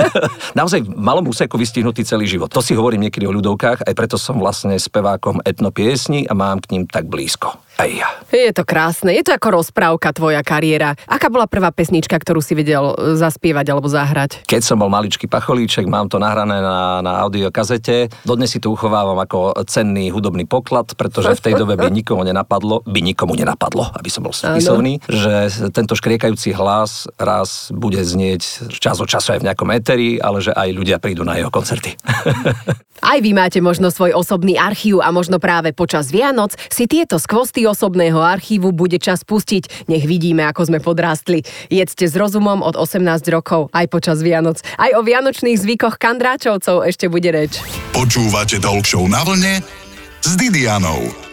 naozaj 0.58 0.82
v 0.82 0.90
malom 0.92 1.30
úseku 1.30 1.54
vystihnutý 1.54 2.02
celý 2.02 2.26
život. 2.26 2.50
To 2.50 2.60
si 2.60 2.74
hovorím 2.74 3.08
niekedy 3.08 3.24
o 3.24 3.32
ľudovkách, 3.32 3.86
aj 3.86 3.94
preto 3.94 4.18
som 4.18 4.42
vlastne 4.42 4.74
spevákom 4.74 5.40
etnopiesní 5.46 6.26
a 6.26 6.34
mám 6.34 6.58
k 6.58 6.74
ním 6.76 6.84
tak 6.90 7.06
blízko. 7.06 7.54
Aj 7.76 7.92
ja. 7.92 8.08
Je 8.32 8.56
to 8.56 8.64
krásne, 8.64 9.12
je 9.12 9.20
to 9.20 9.36
ako 9.36 9.60
rozprávka 9.60 10.08
tvoja 10.16 10.40
kariéra. 10.40 10.96
Aká 11.04 11.28
bola 11.28 11.44
prvá 11.44 11.68
pesnička, 11.68 12.16
ktorú 12.16 12.40
si 12.40 12.56
vedel 12.56 12.96
e, 12.96 13.20
zaspievať 13.20 13.68
alebo 13.68 13.84
zahrať? 13.84 14.48
Keď 14.48 14.62
som 14.64 14.80
bol 14.80 14.88
maličký 14.88 15.28
pacholíček, 15.28 15.84
mám 15.84 16.08
to 16.08 16.16
nahrané 16.16 16.56
na, 16.64 17.04
na 17.04 17.20
audiokazete. 17.20 18.08
Dodnes 18.24 18.48
si 18.48 18.64
to 18.64 18.72
uchovávam 18.72 19.20
ako 19.20 19.52
cenný 19.68 20.08
hudobný 20.08 20.48
poklad, 20.48 20.96
pretože 20.96 21.36
v 21.36 21.52
tej 21.52 21.54
dobe 21.60 21.76
by 21.76 21.92
nikomu 21.92 22.24
nenapadlo, 22.24 22.80
by 22.88 23.00
nikomu 23.04 23.36
nenapadlo, 23.36 23.92
aby 23.92 24.08
som 24.08 24.24
bol 24.24 24.32
spisovný, 24.32 25.04
že 25.04 25.52
tento 25.68 25.92
škriekajúci 25.92 26.56
hlas 26.56 27.12
raz 27.20 27.68
bude 27.76 28.00
znieť 28.00 28.72
čas 28.80 28.96
od 28.96 29.06
času 29.06 29.36
aj 29.36 29.40
v 29.44 29.46
nejakom 29.52 29.70
eteri, 29.76 30.16
ale 30.16 30.40
že 30.40 30.56
aj 30.56 30.68
ľudia 30.72 30.96
prídu 30.96 31.22
na 31.22 31.36
jeho 31.36 31.52
koncerty. 31.52 31.94
Aj 33.04 33.20
vy 33.20 33.36
máte 33.36 33.60
možno 33.60 33.92
svoj 33.92 34.16
osobný 34.16 34.56
archív 34.56 35.04
a 35.04 35.12
možno 35.12 35.36
práve 35.36 35.76
počas 35.76 36.08
Vianoc 36.08 36.56
si 36.72 36.88
tieto 36.88 37.20
skvosty 37.20 37.68
osobného 37.68 38.16
archívu 38.18 38.72
bude 38.72 38.96
čas 38.96 39.20
pustiť. 39.20 39.86
Nech 39.92 40.08
vidíme, 40.08 40.48
ako 40.48 40.72
sme 40.72 40.78
podrástli. 40.80 41.44
Jedzte 41.68 42.08
s 42.08 42.16
rozumom 42.16 42.64
od 42.64 42.72
18 42.74 43.04
rokov, 43.28 43.68
aj 43.76 43.86
počas 43.92 44.24
Vianoc. 44.24 44.64
Aj 44.80 44.90
o 44.96 45.04
vianočných 45.04 45.60
zvykoch 45.60 46.00
kandráčovcov 46.00 46.88
ešte 46.88 47.12
bude 47.12 47.28
reč. 47.30 47.60
Počúvate 47.92 48.58
Talk 48.58 48.88
Show 48.88 49.04
na 49.06 49.20
vlne 49.22 49.60
s 50.24 50.32
Didianou. 50.34 51.25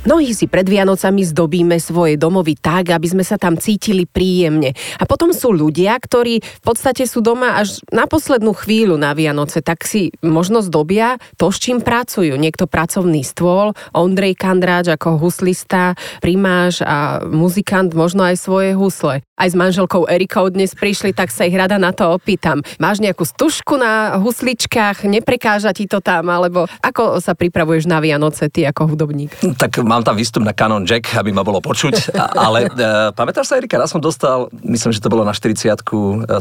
Mnohí 0.00 0.32
si 0.32 0.48
pred 0.48 0.64
Vianocami 0.64 1.28
zdobíme 1.28 1.76
svoje 1.76 2.16
domovy 2.16 2.56
tak, 2.56 2.88
aby 2.88 3.04
sme 3.04 3.20
sa 3.20 3.36
tam 3.36 3.60
cítili 3.60 4.08
príjemne. 4.08 4.72
A 4.96 5.04
potom 5.04 5.28
sú 5.36 5.52
ľudia, 5.52 5.92
ktorí 6.00 6.40
v 6.40 6.62
podstate 6.64 7.04
sú 7.04 7.20
doma 7.20 7.60
až 7.60 7.84
na 7.92 8.08
poslednú 8.08 8.56
chvíľu 8.56 8.96
na 8.96 9.12
Vianoce, 9.12 9.60
tak 9.60 9.84
si 9.84 10.08
možno 10.24 10.64
zdobia 10.64 11.20
to, 11.36 11.52
s 11.52 11.60
čím 11.60 11.84
pracujú. 11.84 12.32
Niekto 12.40 12.64
pracovný 12.64 13.20
stôl, 13.20 13.76
Ondrej 13.92 14.40
Kandráč 14.40 14.88
ako 14.88 15.20
huslista, 15.20 15.92
primáš 16.24 16.80
a 16.80 17.20
muzikant, 17.28 17.92
možno 17.92 18.24
aj 18.24 18.40
svoje 18.40 18.72
husle. 18.72 19.20
Aj 19.36 19.48
s 19.48 19.56
manželkou 19.56 20.08
Erikou 20.08 20.48
dnes 20.48 20.72
prišli, 20.72 21.12
tak 21.12 21.28
sa 21.28 21.44
ich 21.44 21.56
rada 21.56 21.76
na 21.76 21.92
to 21.92 22.08
opýtam. 22.16 22.64
Máš 22.80 23.04
nejakú 23.04 23.28
stužku 23.28 23.76
na 23.76 24.16
husličkách, 24.16 25.04
neprekáža 25.04 25.76
ti 25.76 25.84
to 25.84 26.00
tam, 26.00 26.32
alebo 26.32 26.64
ako 26.80 27.20
sa 27.20 27.36
pripravuješ 27.36 27.84
na 27.84 28.00
Vianoce 28.00 28.48
ty 28.48 28.64
ako 28.64 28.96
hudobník? 28.96 29.32
Tak 29.60 29.80
mám 29.90 30.06
tam 30.06 30.14
výstup 30.14 30.46
na 30.46 30.54
Canon 30.54 30.86
Jack, 30.86 31.10
aby 31.18 31.34
ma 31.34 31.42
bolo 31.42 31.58
počuť, 31.58 32.14
ale 32.38 32.70
e, 32.70 33.10
pamätáš 33.10 33.50
sa, 33.50 33.58
Erika, 33.58 33.74
raz 33.74 33.90
som 33.90 33.98
dostal, 33.98 34.46
myslím, 34.62 34.94
že 34.94 35.02
to 35.02 35.10
bolo 35.10 35.26
na 35.26 35.34
40 35.34 35.66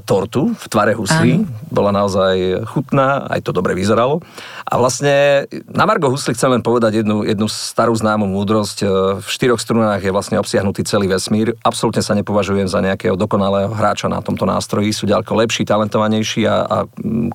tortu 0.05 0.53
v 0.53 0.65
tvare 0.69 0.93
huslí. 0.93 1.49
Bola 1.73 1.89
naozaj 1.89 2.61
chutná, 2.69 3.25
aj 3.25 3.41
to 3.41 3.49
dobre 3.49 3.73
vyzeralo. 3.73 4.21
A 4.69 4.77
vlastne 4.77 5.49
na 5.65 5.89
Margo 5.89 6.13
husli 6.13 6.37
chcem 6.37 6.53
len 6.53 6.61
povedať 6.61 7.01
jednu, 7.01 7.25
jednu 7.25 7.49
starú 7.49 7.97
známu 7.97 8.29
múdrosť. 8.29 8.77
E, 8.85 8.87
V 9.17 9.27
štyroch 9.27 9.57
strunách 9.57 10.05
je 10.05 10.13
vlastne 10.13 10.37
obsiahnutý 10.37 10.85
celý 10.85 11.09
vesmír. 11.09 11.57
Absolútne 11.65 12.05
sa 12.05 12.13
nepovažujem 12.13 12.69
za 12.69 12.85
nejakého 12.85 13.17
dokonalého 13.17 13.73
hráča 13.73 14.05
na 14.05 14.21
tomto 14.21 14.45
nástroji. 14.45 14.93
Sú 14.93 15.09
ďaleko 15.09 15.33
lepší, 15.33 15.65
talentovanejší 15.65 16.45
a, 16.45 16.55
a 16.69 16.77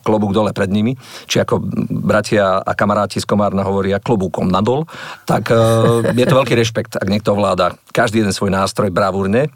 klobúk 0.06 0.30
dole 0.30 0.54
pred 0.54 0.70
nimi. 0.70 0.94
Či 1.26 1.42
ako 1.42 1.58
bratia 1.90 2.62
a 2.62 2.72
kamaráti 2.76 3.18
z 3.18 3.26
Komárna 3.26 3.66
hovoria 3.66 3.98
klobúkom 3.98 4.46
nadol. 4.46 4.86
Tak 5.24 5.50
e, 5.50 6.03
je 6.12 6.26
to 6.28 6.36
veľký 6.36 6.54
rešpekt, 6.58 7.00
ak 7.00 7.08
niekto 7.08 7.32
ovláda 7.32 7.80
každý 7.94 8.20
jeden 8.20 8.34
svoj 8.36 8.52
nástroj 8.52 8.92
bravúrne. 8.92 9.48
E, 9.48 9.50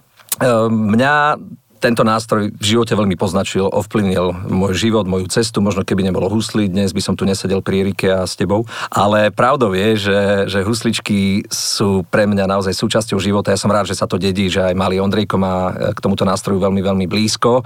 Mňa 0.73 1.37
tento 1.79 2.03
nástroj 2.03 2.51
v 2.51 2.65
živote 2.65 2.93
veľmi 2.93 3.15
poznačil, 3.15 3.71
ovplyvnil 3.71 4.51
môj 4.51 4.75
život, 4.75 5.07
moju 5.07 5.31
cestu. 5.31 5.63
Možno 5.63 5.87
keby 5.87 6.03
nebolo 6.11 6.27
husly, 6.27 6.67
dnes 6.67 6.91
by 6.91 7.01
som 7.01 7.15
tu 7.15 7.23
nesedel 7.23 7.63
pri 7.63 7.87
Erike 7.87 8.11
a 8.11 8.27
s 8.27 8.35
tebou. 8.35 8.67
Ale 8.91 9.31
pravdou 9.31 9.73
je, 9.73 10.11
že, 10.11 10.21
že 10.51 10.67
husličky 10.67 11.47
sú 11.49 12.03
pre 12.11 12.27
mňa 12.27 12.51
naozaj 12.51 12.75
súčasťou 12.75 13.23
života. 13.23 13.55
Ja 13.55 13.63
som 13.63 13.71
rád, 13.71 13.87
že 13.87 13.97
sa 13.97 14.11
to 14.11 14.19
dedí, 14.19 14.51
že 14.51 14.61
aj 14.61 14.75
malý 14.75 14.99
Ondrejko 14.99 15.39
má 15.39 15.71
e, 15.71 15.95
k 15.95 16.03
tomuto 16.03 16.27
nástroju 16.27 16.59
veľmi, 16.59 16.83
veľmi 16.83 17.07
blízko. 17.07 17.63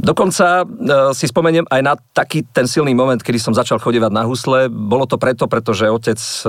Dokonca 0.00 0.64
e, 0.64 1.12
si 1.12 1.28
spomeniem 1.28 1.68
aj 1.68 1.80
na 1.84 1.94
taký 2.16 2.48
ten 2.48 2.64
silný 2.64 2.96
moment, 2.96 3.20
kedy 3.20 3.36
som 3.36 3.52
začal 3.52 3.76
chodevať 3.76 4.10
na 4.10 4.24
husle. 4.24 4.72
Bolo 4.72 5.04
to 5.04 5.20
preto, 5.20 5.44
pretože 5.44 5.84
otec 5.84 6.16
e, 6.16 6.40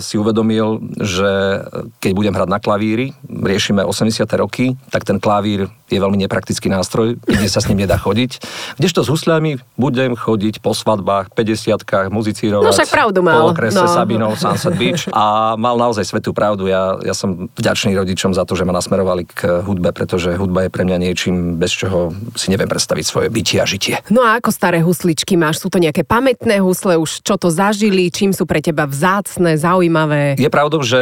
si 0.00 0.16
uvedomil, 0.16 0.80
že 1.04 1.60
keď 2.00 2.10
budem 2.16 2.34
hrať 2.34 2.48
na 2.48 2.58
klavíri, 2.58 3.12
riešime 3.28 3.84
80. 3.84 4.24
roky, 4.40 4.72
tak 4.88 5.04
ten 5.04 5.20
klavír 5.20 5.68
je 5.86 5.98
veľmi 6.00 6.18
nepraktický 6.26 6.45
nástroj, 6.48 7.18
kde 7.24 7.48
sa 7.48 7.58
s 7.62 7.66
ním 7.70 7.86
nedá 7.86 7.96
chodiť. 7.96 8.38
Kdežto 8.76 9.02
s 9.02 9.08
husľami 9.10 9.58
budem 9.74 10.14
chodiť 10.14 10.60
po 10.62 10.74
svadbách, 10.76 11.32
50 11.34 12.12
muzicírovať. 12.12 12.66
No 12.66 12.74
však 12.74 12.90
pravdu 12.90 13.20
mal. 13.22 13.50
Po 13.50 13.56
okrese 13.56 13.76
No. 13.76 13.90
Sabinov, 13.90 14.40
Sunset 14.40 14.74
Beach. 14.74 15.04
A 15.12 15.54
mal 15.54 15.76
naozaj 15.76 16.08
svetú 16.08 16.32
pravdu. 16.32 16.66
Ja, 16.66 16.96
ja 17.04 17.12
som 17.12 17.52
vďačný 17.54 17.94
rodičom 17.94 18.32
za 18.32 18.48
to, 18.48 18.56
že 18.56 18.64
ma 18.64 18.72
nasmerovali 18.72 19.28
k 19.28 19.62
hudbe, 19.62 19.92
pretože 19.92 20.34
hudba 20.34 20.66
je 20.66 20.70
pre 20.72 20.82
mňa 20.88 20.96
niečím, 20.96 21.60
bez 21.60 21.72
čoho 21.76 22.10
si 22.34 22.48
neviem 22.48 22.66
predstaviť 22.66 23.04
svoje 23.04 23.28
bytie 23.28 23.60
a 23.60 23.66
žitie. 23.68 24.00
No 24.08 24.24
a 24.24 24.40
ako 24.40 24.50
staré 24.50 24.80
husličky 24.80 25.36
máš? 25.36 25.60
Sú 25.60 25.68
to 25.68 25.78
nejaké 25.78 26.02
pamätné 26.02 26.58
husle, 26.64 26.96
už 26.96 27.20
čo 27.22 27.36
to 27.36 27.52
zažili, 27.52 28.08
čím 28.08 28.32
sú 28.32 28.48
pre 28.48 28.64
teba 28.64 28.88
vzácne, 28.88 29.56
zaujímavé? 29.60 30.40
Je 30.40 30.50
pravdou, 30.50 30.80
že 30.82 30.98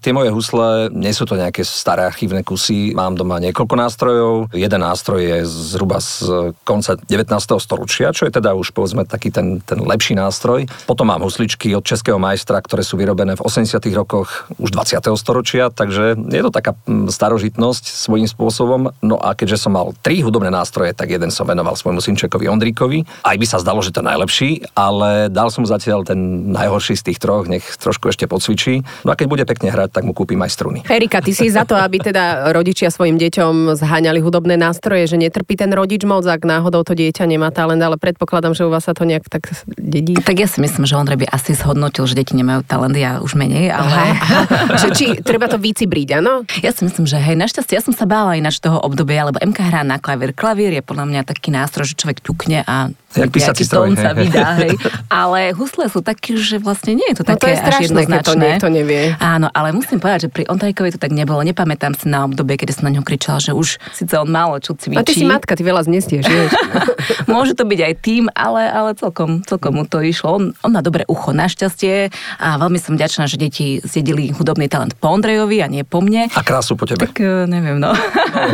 tie 0.00 0.14
moje 0.14 0.30
husle 0.30 0.88
nie 0.94 1.12
sú 1.12 1.26
to 1.26 1.34
nejaké 1.34 1.66
staré 1.66 2.06
archívne 2.06 2.46
kusy. 2.46 2.94
Mám 2.94 3.18
doma 3.18 3.42
niekoľko 3.42 3.74
nástrojov. 3.74 4.32
Jeden 4.54 4.73
nástroj 4.76 5.20
je 5.22 5.38
zhruba 5.46 6.02
z 6.02 6.52
konca 6.66 6.98
19. 7.00 7.30
storočia, 7.62 8.12
čo 8.12 8.28
je 8.28 8.32
teda 8.34 8.52
už 8.52 8.76
povedzme 8.76 9.08
taký 9.08 9.32
ten, 9.32 9.64
ten 9.64 9.80
lepší 9.80 10.12
nástroj. 10.12 10.68
Potom 10.84 11.08
mám 11.08 11.24
husličky 11.24 11.72
od 11.72 11.86
českého 11.86 12.20
majstra, 12.20 12.60
ktoré 12.60 12.84
sú 12.84 13.00
vyrobené 13.00 13.38
v 13.38 13.42
80. 13.42 13.80
rokoch 13.96 14.52
už 14.60 14.76
20. 14.76 15.00
storočia, 15.16 15.72
takže 15.72 16.18
je 16.18 16.42
to 16.44 16.52
taká 16.52 16.76
mm, 16.84 17.08
starožitnosť 17.08 17.84
svojím 17.88 18.28
spôsobom. 18.28 18.92
No 19.00 19.16
a 19.16 19.32
keďže 19.32 19.64
som 19.64 19.72
mal 19.72 19.96
tri 20.04 20.20
hudobné 20.20 20.52
nástroje, 20.52 20.92
tak 20.92 21.08
jeden 21.08 21.32
som 21.32 21.48
venoval 21.48 21.78
svojmu 21.78 22.04
synčekovi 22.04 22.50
Ondríkovi. 22.52 23.08
Aj 23.24 23.36
by 23.38 23.46
sa 23.48 23.62
zdalo, 23.64 23.80
že 23.80 23.96
to 23.96 24.04
najlepší, 24.04 24.68
ale 24.76 25.32
dal 25.32 25.48
som 25.48 25.64
zatiaľ 25.64 26.04
ten 26.04 26.52
najhorší 26.52 27.00
z 27.00 27.12
tých 27.12 27.18
troch, 27.22 27.48
nech 27.48 27.64
trošku 27.80 28.12
ešte 28.12 28.28
podcvičí. 28.28 28.84
No 29.08 29.14
a 29.14 29.16
keď 29.16 29.26
bude 29.32 29.44
pekne 29.48 29.72
hrať, 29.72 29.96
tak 29.96 30.04
mu 30.04 30.12
kúpim 30.12 30.38
aj 30.44 30.52
struny. 30.52 30.78
Erika, 30.84 31.24
ty 31.24 31.32
si 31.32 31.48
za 31.48 31.64
to, 31.64 31.78
aby 31.78 32.02
teda 32.02 32.52
rodičia 32.52 32.92
svojim 32.92 33.16
deťom 33.16 33.72
nepreháňali 33.94 34.18
hudobné 34.18 34.58
nástroje, 34.64 35.04
že 35.04 35.16
netrpí 35.20 35.60
ten 35.60 35.68
rodič 35.68 36.00
moc, 36.08 36.24
ak 36.24 36.40
náhodou 36.48 36.80
to 36.80 36.96
dieťa 36.96 37.28
nemá 37.28 37.52
talent, 37.52 37.80
ale 37.84 38.00
predpokladám, 38.00 38.56
že 38.56 38.64
u 38.64 38.72
vás 38.72 38.88
sa 38.88 38.96
to 38.96 39.04
nejak 39.04 39.28
tak 39.28 39.52
dedí. 39.76 40.16
Tak 40.16 40.40
ja 40.40 40.48
si 40.48 40.64
myslím, 40.64 40.88
že 40.88 40.96
Ondrej 40.96 41.20
by 41.20 41.26
asi 41.28 41.52
zhodnotil, 41.52 42.08
že 42.08 42.16
deti 42.16 42.32
nemajú 42.32 42.64
talent, 42.64 42.96
ja 42.96 43.20
už 43.20 43.36
menej, 43.36 43.68
ale... 43.68 43.92
Aha, 43.92 44.08
aha. 44.16 44.40
že 44.82 44.88
či 44.96 45.04
treba 45.20 45.46
to 45.46 45.60
vycibriť, 45.60 46.24
áno? 46.24 46.48
Ja 46.64 46.72
si 46.72 46.88
myslím, 46.88 47.04
že 47.04 47.20
hej, 47.20 47.36
našťastie 47.36 47.76
ja 47.76 47.82
som 47.84 47.92
sa 47.92 48.08
bála 48.08 48.40
ináč 48.40 48.58
toho 48.58 48.80
obdobia, 48.80 49.28
lebo 49.28 49.36
MK 49.42 49.58
hrá 49.60 49.82
na 49.84 50.00
klavír. 50.00 50.32
Klavír 50.32 50.72
je 50.72 50.82
podľa 50.82 51.04
mňa 51.10 51.20
taký 51.28 51.52
nástroj, 51.52 51.84
že 51.92 51.98
človek 52.00 52.24
ťukne 52.24 52.64
a 52.64 52.88
Jak 53.14 53.30
písací 53.30 53.62
stroj, 53.62 53.94
sa 53.94 54.10
hej. 54.10 54.26
vydá, 54.26 54.46
hej. 54.60 54.74
Ale 55.06 55.54
husle 55.54 55.86
sú 55.86 56.02
také, 56.02 56.34
že 56.34 56.58
vlastne 56.58 56.98
nie 56.98 57.06
je 57.14 57.22
to 57.22 57.24
No 57.24 57.38
to 57.38 57.46
je 57.46 57.54
až 57.54 57.62
strašné, 57.62 57.78
to 57.78 57.84
jednoznačné. 57.86 58.42
niekto 58.42 58.68
nevie. 58.70 59.00
Áno, 59.22 59.46
ale 59.54 59.70
musím 59.70 60.02
povedať, 60.02 60.26
že 60.26 60.30
pri 60.34 60.44
Ondrejkovi 60.50 60.98
to 60.98 60.98
tak 60.98 61.14
nebolo. 61.14 61.40
Nepamätám 61.46 61.94
si 61.94 62.10
na 62.10 62.26
obdobie, 62.26 62.58
kedy 62.58 62.74
som 62.74 62.90
na 62.90 62.92
ňo 62.98 63.06
kričala, 63.06 63.38
že 63.38 63.54
už 63.54 63.78
síce 63.94 64.14
on 64.18 64.26
málo 64.54 64.62
čo 64.62 64.78
cvičí. 64.78 64.94
A 64.94 65.02
ty 65.02 65.12
si 65.18 65.26
matka, 65.26 65.58
ty 65.58 65.66
veľa 65.66 65.82
znesieš, 65.82 66.24
vieš. 66.30 66.52
Môže 67.34 67.58
to 67.58 67.66
byť 67.66 67.80
aj 67.82 67.94
tým, 67.98 68.30
ale, 68.30 68.70
ale 68.70 68.94
celkom, 68.94 69.42
celkom 69.42 69.74
mu 69.74 69.82
to 69.82 69.98
išlo. 69.98 70.38
On, 70.38 70.44
on 70.62 70.70
má 70.70 70.78
dobré 70.78 71.02
ucho, 71.10 71.34
našťastie. 71.34 72.14
A 72.38 72.54
veľmi 72.62 72.78
som 72.78 72.94
vďačná, 72.94 73.26
že 73.26 73.34
deti 73.34 73.82
zjedili 73.82 74.30
hudobný 74.30 74.70
talent 74.70 74.94
po 74.94 75.10
Ondrejovi 75.10 75.58
a 75.58 75.66
nie 75.66 75.82
po 75.82 75.98
mne. 75.98 76.30
A 76.30 76.40
krásu 76.46 76.78
po 76.78 76.86
tebe. 76.86 77.10
Tak 77.10 77.18
eh, 77.18 77.50
neviem, 77.50 77.82
no. 77.82 77.90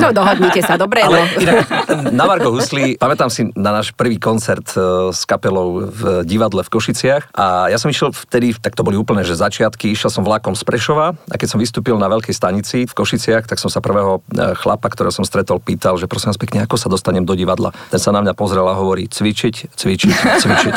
No 0.01 0.13
dohodnite 0.17 0.65
sa, 0.65 0.81
dobre, 0.81 1.05
no. 1.05 1.13
Ale 1.13 1.21
inak, 1.41 1.69
na 2.13 2.25
Margo 2.25 2.53
Husli, 2.53 2.97
pamätám 2.97 3.29
si 3.33 3.49
na 3.57 3.73
náš 3.73 3.93
prvý 3.97 4.21
koncert 4.21 4.69
e, 4.77 5.09
s 5.09 5.25
kapelou 5.25 5.89
v 5.89 6.23
divadle 6.29 6.61
v 6.61 6.71
Košiciach 6.71 7.33
a 7.33 7.73
ja 7.73 7.81
som 7.81 7.89
išiel 7.89 8.13
vtedy, 8.13 8.53
tak 8.61 8.77
to 8.77 8.85
boli 8.85 9.01
úplne, 9.01 9.25
že 9.25 9.37
začiatky, 9.37 9.93
išiel 9.93 10.13
som 10.13 10.23
vlakom 10.23 10.53
z 10.53 10.63
Prešova 10.69 11.17
a 11.17 11.35
keď 11.35 11.49
som 11.57 11.59
vystúpil 11.59 11.97
na 11.97 12.13
veľkej 12.13 12.35
stanici 12.37 12.85
v 12.85 12.93
Košiciach, 12.93 13.49
tak 13.49 13.57
som 13.57 13.73
sa 13.73 13.81
prvého 13.81 14.21
e, 14.21 14.53
chlapa, 14.61 14.93
ktorého 14.93 15.11
som 15.11 15.25
stretol, 15.25 15.65
pýtal, 15.65 15.90
že 15.97 16.11
prosím 16.11 16.35
vás 16.35 16.39
pekne, 16.39 16.59
ako 16.67 16.77
sa 16.77 16.93
dostanem 16.93 17.25
do 17.25 17.33
divadla. 17.35 17.73
Ten 17.89 17.99
sa 18.03 18.13
na 18.13 18.21
mňa 18.21 18.35
pozrel 18.37 18.67
a 18.67 18.75
hovorí, 18.77 19.09
cvičiť, 19.09 19.75
cvičiť, 19.75 20.11
cvičiť. 20.43 20.75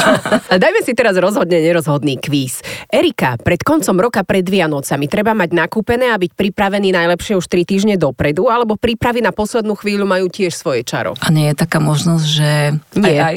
A 0.50 0.56
dajme 0.56 0.80
si 0.86 0.96
teraz 0.96 1.18
rozhodne 1.20 1.60
nerozhodný 1.60 2.18
kvíz. 2.18 2.64
Erika, 2.88 3.36
pred 3.42 3.60
koncom 3.62 4.00
roka 4.00 4.24
pred 4.24 4.46
Vianocami 4.48 5.12
treba 5.12 5.36
mať 5.36 5.52
nakúpené 5.52 6.14
a 6.14 6.18
byť 6.18 6.32
pripravený 6.34 6.96
najlepšie 6.96 7.36
už 7.36 7.46
3 7.52 7.68
týždne 7.68 7.96
dopredu, 8.00 8.48
alebo 8.48 8.80
prípravy 8.80 9.20
na 9.20 9.36
poslednú 9.36 9.76
chvíľu 9.76 10.08
majú 10.08 10.32
tiež 10.32 10.56
svoje 10.56 10.88
čaro. 10.88 11.20
A 11.20 11.28
nie 11.34 11.52
je 11.52 11.56
taká 11.60 11.84
možnosť, 11.84 12.26
že... 12.26 12.50
Nie. 12.96 13.20
Aj, 13.20 13.28
aj. 13.28 13.36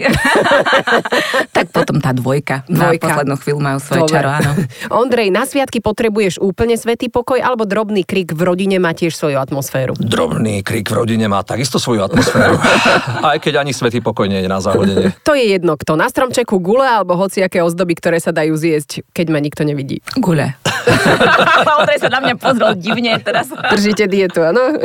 tak 1.57 1.67
potom 1.75 1.99
tá 1.99 2.15
dvojka. 2.15 2.63
Na 2.71 2.95
Dvojka. 2.95 3.11
poslednú 3.11 3.37
chvíľu 3.43 3.61
majú 3.61 3.79
svoje 3.83 4.01
Dobre. 4.07 4.15
čaro, 4.15 4.29
áno. 4.31 4.51
Ondrej, 5.03 5.29
na 5.35 5.43
sviatky 5.43 5.83
potrebuješ 5.83 6.39
úplne 6.39 6.79
svetý 6.79 7.11
pokoj, 7.11 7.43
alebo 7.43 7.67
drobný 7.67 8.07
krik 8.07 8.31
v 8.31 8.41
rodine 8.47 8.79
má 8.79 8.95
tiež 8.95 9.19
svoju 9.19 9.43
atmosféru? 9.43 9.99
Drobný 9.99 10.63
krik 10.63 10.87
v 10.87 10.95
rodine 10.95 11.27
má 11.27 11.43
takisto 11.43 11.66
svoju 11.75 12.07
atmosféru. 12.07 12.55
Aj 13.35 13.39
keď 13.43 13.67
ani 13.67 13.75
svetý 13.75 13.99
pokoj 13.99 14.31
nie 14.31 14.47
je 14.47 14.49
na 14.49 14.63
záhodenie. 14.63 15.11
To 15.27 15.35
je 15.35 15.59
jedno, 15.59 15.75
kto 15.75 15.99
na 15.99 16.07
stromčeku 16.07 16.63
gule 16.63 16.87
alebo 16.87 17.19
hociaké 17.19 17.59
ozdoby, 17.67 17.99
ktoré 17.99 18.23
sa 18.23 18.31
dajú 18.31 18.55
zjesť, 18.55 19.03
keď 19.11 19.27
ma 19.35 19.43
nikto 19.43 19.67
nevidí. 19.67 19.99
Gule. 20.15 20.55
Ondrej 21.83 21.99
sa 21.99 22.11
na 22.11 22.23
mňa 22.23 22.35
pozrel 22.39 22.79
divne 22.79 23.19
teraz. 23.19 23.51
Držíte 23.51 24.07
dietu, 24.07 24.47
áno? 24.47 24.79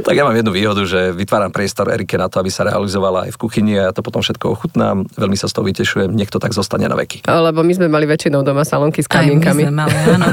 Tak 0.00 0.14
ja 0.16 0.24
mám 0.24 0.32
jednu 0.32 0.52
výhodu, 0.52 0.82
že 0.88 1.12
vytváram 1.12 1.52
priestor 1.52 1.92
Erike 1.92 2.16
na 2.16 2.32
to, 2.32 2.40
aby 2.40 2.48
sa 2.48 2.64
realizovala 2.64 3.28
aj 3.28 3.36
v 3.36 3.38
kuchyni 3.40 3.76
a 3.76 3.90
ja 3.90 3.92
to 3.92 4.00
potom 4.00 4.24
všetko 4.24 4.56
ochutnám. 4.56 5.04
Veľmi 5.16 5.36
sa 5.36 5.48
z 5.50 5.60
toho 5.60 5.64
vytešujem, 5.68 6.10
nech 6.16 6.32
to 6.32 6.40
tak 6.40 6.56
zostane 6.56 6.88
na 6.88 6.96
veky. 6.96 7.28
Lebo 7.28 7.60
my 7.60 7.72
sme 7.76 7.86
mali 7.92 8.08
väčšinou 8.08 8.40
doma 8.40 8.64
salonky 8.64 9.04
s 9.04 9.08
Aj 9.12 9.20
my 9.20 9.36
kamienkami. 9.36 9.62
sme 9.68 9.72
mali, 9.74 9.96
áno. 10.08 10.26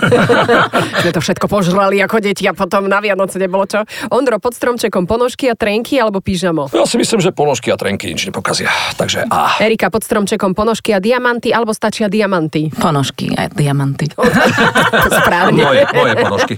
sme 1.04 1.12
to 1.12 1.20
všetko 1.20 1.46
požrali 1.52 2.00
ako 2.00 2.24
deti 2.24 2.48
a 2.48 2.56
potom 2.56 2.88
na 2.88 3.04
Vianoce 3.04 3.36
nebolo 3.42 3.68
čo. 3.68 3.84
Ondro, 4.14 4.40
pod 4.40 4.56
stromčekom 4.56 5.04
ponožky 5.04 5.52
a 5.52 5.56
trenky 5.74 5.98
alebo 5.98 6.22
pyžamo? 6.22 6.70
Ja 6.70 6.86
si 6.86 7.02
myslím, 7.02 7.18
že 7.18 7.34
ponožky 7.34 7.74
a 7.74 7.78
trenky 7.82 8.14
nič 8.14 8.30
nepokazia. 8.30 8.70
Takže 8.94 9.26
a. 9.26 9.58
Erika, 9.58 9.90
pod 9.90 10.06
stromčekom 10.06 10.54
ponožky 10.54 10.94
a 10.94 11.02
diamanty 11.02 11.50
alebo 11.50 11.74
stačia 11.74 12.14
diamanty? 12.14 12.70
Ponožky 12.70 13.34
a 13.34 13.50
diamanty. 13.50 14.06
Správne. 15.18 15.66
Moje, 15.66 15.82
moje 15.98 16.14
ponožky. 16.22 16.56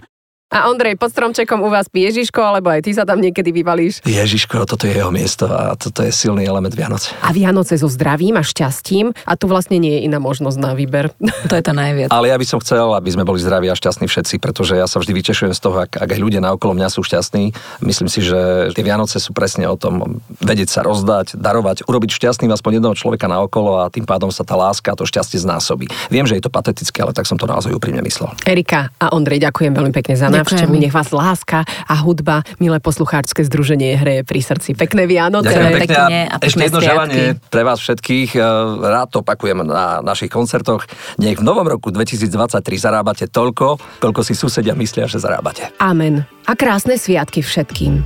A 0.54 0.70
Ondrej, 0.70 0.94
pod 1.02 1.10
stromčekom 1.10 1.58
u 1.66 1.74
vás 1.74 1.90
pije 1.90 2.14
Ježiško, 2.14 2.38
alebo 2.38 2.70
aj 2.70 2.86
ty 2.86 2.94
sa 2.94 3.02
tam 3.02 3.18
niekedy 3.18 3.50
vyvalíš? 3.50 4.06
Ježiško, 4.06 4.70
toto 4.70 4.86
je 4.86 4.94
jeho 4.94 5.10
miesto 5.10 5.50
a 5.50 5.74
toto 5.74 6.06
je 6.06 6.14
silný 6.14 6.46
element 6.46 6.70
Vianoc. 6.70 7.02
A 7.26 7.34
Vianoce 7.34 7.74
so 7.82 7.90
zdravím 7.90 8.38
a 8.38 8.46
šťastím 8.46 9.10
a 9.26 9.34
tu 9.42 9.50
vlastne 9.50 9.82
nie 9.82 9.98
je 9.98 10.06
iná 10.06 10.22
možnosť 10.22 10.58
na 10.62 10.78
výber. 10.78 11.10
To 11.50 11.58
je 11.58 11.66
to 11.66 11.74
najviac. 11.74 12.14
Ale 12.14 12.30
ja 12.30 12.38
by 12.38 12.46
som 12.46 12.62
chcel, 12.62 12.94
aby 12.94 13.10
sme 13.10 13.26
boli 13.26 13.42
zdraví 13.42 13.74
a 13.74 13.76
šťastní 13.78 14.06
všetci, 14.06 14.38
pretože 14.38 14.78
ja 14.78 14.86
sa 14.86 15.02
vždy 15.02 15.18
vytešujem 15.18 15.54
z 15.54 15.62
toho, 15.66 15.82
ak, 15.82 15.98
ak 15.98 16.10
aj 16.14 16.20
ľudia 16.22 16.46
naokolo 16.46 16.78
mňa 16.78 16.94
sú 16.94 17.02
šťastní. 17.02 17.50
Myslím 17.82 18.06
si, 18.06 18.22
že 18.22 18.70
tie 18.70 18.86
Vianoce 18.86 19.18
sú 19.18 19.34
presne 19.34 19.66
o 19.66 19.74
tom 19.74 20.22
vedieť 20.46 20.70
sa 20.70 20.86
rozdať, 20.86 21.42
darovať, 21.42 21.90
urobiť 21.90 22.22
šťastným 22.22 22.54
aspoň 22.54 22.78
jedného 22.78 22.94
človeka 22.94 23.26
naokolo 23.26 23.82
a 23.82 23.90
tým 23.90 24.06
pádom 24.06 24.30
sa 24.30 24.46
tá 24.46 24.54
láska 24.54 24.94
a 24.94 24.98
to 24.98 25.10
šťastie 25.10 25.42
znásobí. 25.42 25.90
Viem, 26.14 26.30
že 26.30 26.38
je 26.38 26.46
to 26.46 26.54
patetické, 26.54 27.02
ale 27.02 27.18
tak 27.18 27.26
som 27.26 27.34
to 27.34 27.50
naozaj 27.50 27.74
úprimne 27.74 28.06
myslel. 28.06 28.30
Erika 28.46 28.94
a 29.02 29.10
Ondrej, 29.10 29.42
ďakujem 29.42 29.74
veľmi 29.74 29.94
pekne 29.94 30.14
za. 30.14 30.35
Návštevu. 30.42 30.74
Nech 30.76 30.94
vás 30.94 31.10
láska 31.16 31.64
a 31.66 31.94
hudba, 32.02 32.44
milé 32.60 32.78
poslucháčske 32.84 33.46
združenie 33.46 33.96
hreje 33.96 34.22
pri 34.28 34.40
srdci. 34.44 34.76
Pekné 34.76 35.08
Vianoce. 35.08 35.52
Ďakujem 35.52 35.74
pekne. 35.80 35.88
pekne 35.88 36.20
a 36.28 36.36
A 36.36 36.44
ešte 36.44 36.60
pekné 36.60 36.66
jedno 36.68 36.80
želanie 36.84 37.24
pre 37.48 37.62
vás 37.64 37.78
všetkých. 37.80 38.30
Eh, 38.36 38.44
Rád 38.86 39.08
to 39.12 39.18
opakujem 39.24 39.64
na 39.64 40.04
našich 40.04 40.30
koncertoch. 40.30 40.86
Nech 41.18 41.40
v 41.40 41.46
novom 41.46 41.66
roku 41.66 41.90
2023 41.90 42.78
zarábate 42.78 43.26
toľko, 43.32 43.80
koľko 44.04 44.22
si 44.22 44.36
susedia 44.36 44.76
myslia, 44.76 45.08
že 45.08 45.18
zarábate. 45.22 45.72
Amen. 45.80 46.28
A 46.46 46.54
krásne 46.54 47.00
sviatky 47.00 47.42
všetkým. 47.42 48.04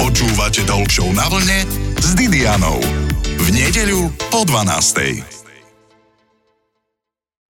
Počúvate 0.00 0.64
Show 0.88 1.08
na 1.12 1.28
vlne 1.28 1.64
s 2.00 2.16
Didianou. 2.16 2.80
V 3.38 3.48
nedeľu 3.52 4.10
po 4.30 4.42
12. 4.44 5.41